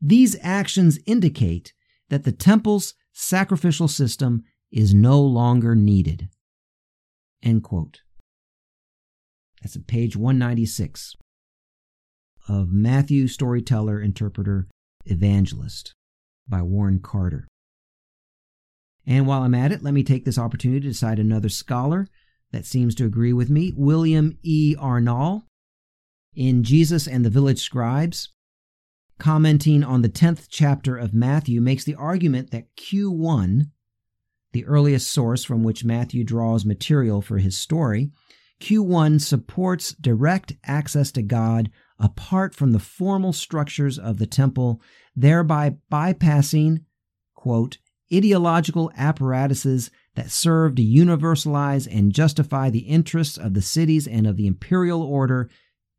These 0.00 0.36
actions 0.40 1.00
indicate 1.04 1.72
that 2.10 2.24
the 2.24 2.32
temple's 2.32 2.94
sacrificial 3.12 3.88
system 3.88 4.44
is 4.70 4.94
no 4.94 5.20
longer 5.20 5.74
needed. 5.74 6.28
End 7.42 7.64
quote. 7.64 8.02
That's 9.62 9.76
at 9.76 9.86
page 9.86 10.16
196 10.16 11.16
of 12.50 12.72
Matthew 12.72 13.28
Storyteller, 13.28 14.00
Interpreter, 14.00 14.66
Evangelist 15.04 15.94
by 16.48 16.60
Warren 16.62 16.98
Carter. 16.98 17.46
And 19.06 19.24
while 19.24 19.44
I'm 19.44 19.54
at 19.54 19.70
it, 19.70 19.84
let 19.84 19.94
me 19.94 20.02
take 20.02 20.24
this 20.24 20.38
opportunity 20.38 20.88
to 20.88 20.94
cite 20.94 21.20
another 21.20 21.48
scholar 21.48 22.08
that 22.50 22.66
seems 22.66 22.96
to 22.96 23.04
agree 23.04 23.32
with 23.32 23.50
me, 23.50 23.72
William 23.76 24.36
E. 24.42 24.74
Arnal, 24.76 25.44
in 26.34 26.64
Jesus 26.64 27.06
and 27.06 27.24
the 27.24 27.30
Village 27.30 27.60
Scribes, 27.60 28.30
commenting 29.20 29.84
on 29.84 30.02
the 30.02 30.08
10th 30.08 30.48
chapter 30.50 30.96
of 30.96 31.14
Matthew, 31.14 31.60
makes 31.60 31.84
the 31.84 31.94
argument 31.94 32.50
that 32.50 32.74
Q1, 32.74 33.70
the 34.52 34.64
earliest 34.64 35.08
source 35.08 35.44
from 35.44 35.62
which 35.62 35.84
Matthew 35.84 36.24
draws 36.24 36.64
material 36.64 37.22
for 37.22 37.38
his 37.38 37.56
story, 37.56 38.10
Q1 38.60 39.20
supports 39.20 39.94
direct 39.94 40.54
access 40.64 41.12
to 41.12 41.22
God 41.22 41.70
apart 42.00 42.54
from 42.54 42.72
the 42.72 42.78
formal 42.78 43.32
structures 43.32 43.98
of 43.98 44.18
the 44.18 44.26
temple, 44.26 44.80
thereby 45.14 45.76
bypassing, 45.92 46.84
quote, 47.34 47.78
ideological 48.12 48.90
apparatuses 48.96 49.90
that 50.16 50.30
serve 50.30 50.74
to 50.74 50.82
universalize 50.82 51.86
and 51.90 52.12
justify 52.12 52.70
the 52.70 52.80
interests 52.80 53.38
of 53.38 53.54
the 53.54 53.62
cities 53.62 54.08
and 54.08 54.26
of 54.26 54.36
the 54.36 54.46
imperial 54.46 55.02
order 55.02 55.48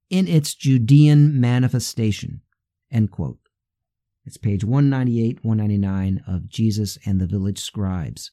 in 0.09 0.27
its 0.27 0.53
Judean 0.53 1.39
manifestation. 1.39 2.41
End 2.91 3.11
quote. 3.11 3.39
It's 4.25 4.37
page 4.37 4.63
198, 4.63 5.43
199 5.43 6.23
of 6.27 6.49
Jesus 6.49 6.97
and 7.05 7.19
the 7.19 7.25
Village 7.25 7.59
Scribes. 7.59 8.31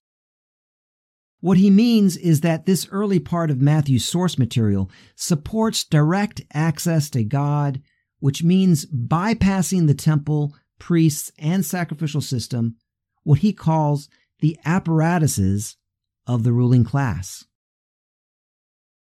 What 1.41 1.59
he 1.59 1.71
means 1.71 2.17
is 2.17 2.41
that 2.41 2.67
this 2.67 2.89
early 2.91 3.21
part 3.21 3.51
of 3.51 3.61
Matthew's 3.61 4.05
source 4.05 4.39
material 4.39 4.91
supports 5.15 5.85
direct 5.85 6.43
access 6.53 7.09
to 7.11 7.23
God, 7.23 7.81
which 8.19 8.43
means 8.43 8.87
bypassing 8.87 9.87
the 9.87 9.95
temple, 9.95 10.55
priests, 10.79 11.31
and 11.39 11.65
sacrificial 11.65 12.21
system 12.21 12.77
what 13.23 13.41
he 13.41 13.53
calls 13.53 14.09
the 14.41 14.59
apparatuses 14.65 15.77
of 16.27 16.43
the 16.43 16.53
ruling 16.53 16.85
class. 16.85 17.45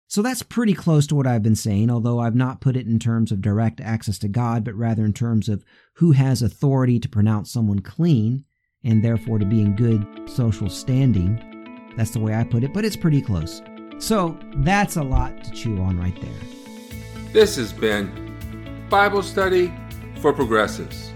So 0.08 0.22
that's 0.22 0.44
pretty 0.44 0.74
close 0.74 1.08
to 1.08 1.16
what 1.16 1.28
I've 1.28 1.44
been 1.44 1.56
saying, 1.56 1.90
although 1.90 2.20
I've 2.20 2.36
not 2.36 2.62
put 2.62 2.78
it 2.78 2.88
in 2.88 3.00
terms 3.00 3.32
of 3.32 3.42
direct 3.42 3.82
access 3.82 4.18
to 4.20 4.28
God, 4.28 4.64
but 4.64 4.76
rather 4.76 5.04
in 5.04 5.14
terms 5.14 5.50
of 5.50 5.64
who 5.96 6.12
has 6.12 6.42
authority 6.42 7.00
to 7.00 7.10
pronounce 7.10 7.52
someone 7.52 7.80
clean 7.80 8.46
and 8.84 9.04
therefore 9.04 9.40
to 9.40 9.46
be 9.46 9.62
in 9.62 9.76
good 9.76 10.06
social 10.30 10.70
standing. 10.70 11.55
That's 11.96 12.12
the 12.12 12.20
way 12.20 12.36
I 12.36 12.44
put 12.44 12.64
it, 12.64 12.74
but 12.74 12.86
it's 12.86 12.96
pretty 12.96 13.22
close. 13.22 13.62
So 13.98 14.38
that's 14.58 14.98
a 14.98 15.04
lot 15.04 15.44
to 15.44 15.52
chew 15.52 15.82
on 15.82 15.98
right 15.98 16.20
there. 16.22 17.32
This 17.32 17.56
has 17.56 17.72
been 17.72 18.86
Bible 18.90 19.24
Study 19.24 19.74
for 20.22 20.34
Progressives. 20.34 21.12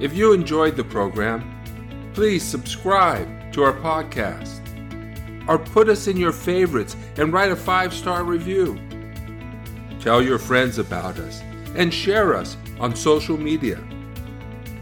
If 0.00 0.14
you 0.14 0.32
enjoyed 0.32 0.76
the 0.76 0.84
program, 0.84 1.44
please 2.14 2.42
subscribe 2.42 3.52
to 3.52 3.62
our 3.62 3.72
podcast 3.74 4.60
or 5.48 5.58
put 5.58 5.88
us 5.88 6.06
in 6.06 6.16
your 6.16 6.32
favorites 6.32 6.96
and 7.16 7.32
write 7.32 7.50
a 7.50 7.56
five 7.56 7.92
star 7.92 8.24
review. 8.24 8.78
Tell 10.00 10.22
your 10.22 10.38
friends 10.38 10.78
about 10.78 11.18
us 11.18 11.42
and 11.76 11.92
share 11.92 12.34
us 12.34 12.56
on 12.78 12.96
social 12.96 13.36
media. 13.36 13.78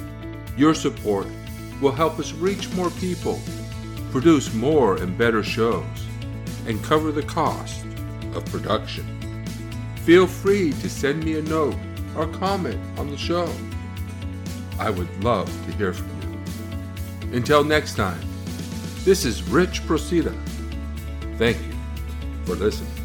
Your 0.58 0.74
support 0.74 1.28
will 1.80 1.92
help 1.92 2.20
us 2.20 2.34
reach 2.34 2.70
more 2.74 2.90
people, 2.92 3.40
produce 4.12 4.54
more 4.54 4.98
and 4.98 5.18
better 5.18 5.44
shows, 5.44 5.86
and 6.68 6.84
cover 6.84 7.12
the 7.12 7.24
cost 7.24 7.84
of 8.36 8.46
production. 8.46 9.06
Feel 10.04 10.28
free 10.28 10.72
to 10.74 10.90
send 10.90 11.24
me 11.24 11.38
a 11.38 11.42
note 11.42 11.76
or 12.16 12.28
comment 12.28 12.80
on 13.00 13.10
the 13.10 13.18
show. 13.18 13.52
I 14.80 14.90
would 14.90 15.24
love 15.24 15.48
to 15.66 15.72
hear 15.74 15.94
from 15.94 16.10
you. 16.22 17.38
Until 17.38 17.64
next 17.64 17.96
time, 17.96 18.22
this 19.04 19.26
is 19.26 19.44
Rich 19.44 19.84
Procida. 19.84 20.36
Thank 21.38 21.58
you 21.58 21.74
for 22.46 22.56
listening. 22.56 23.01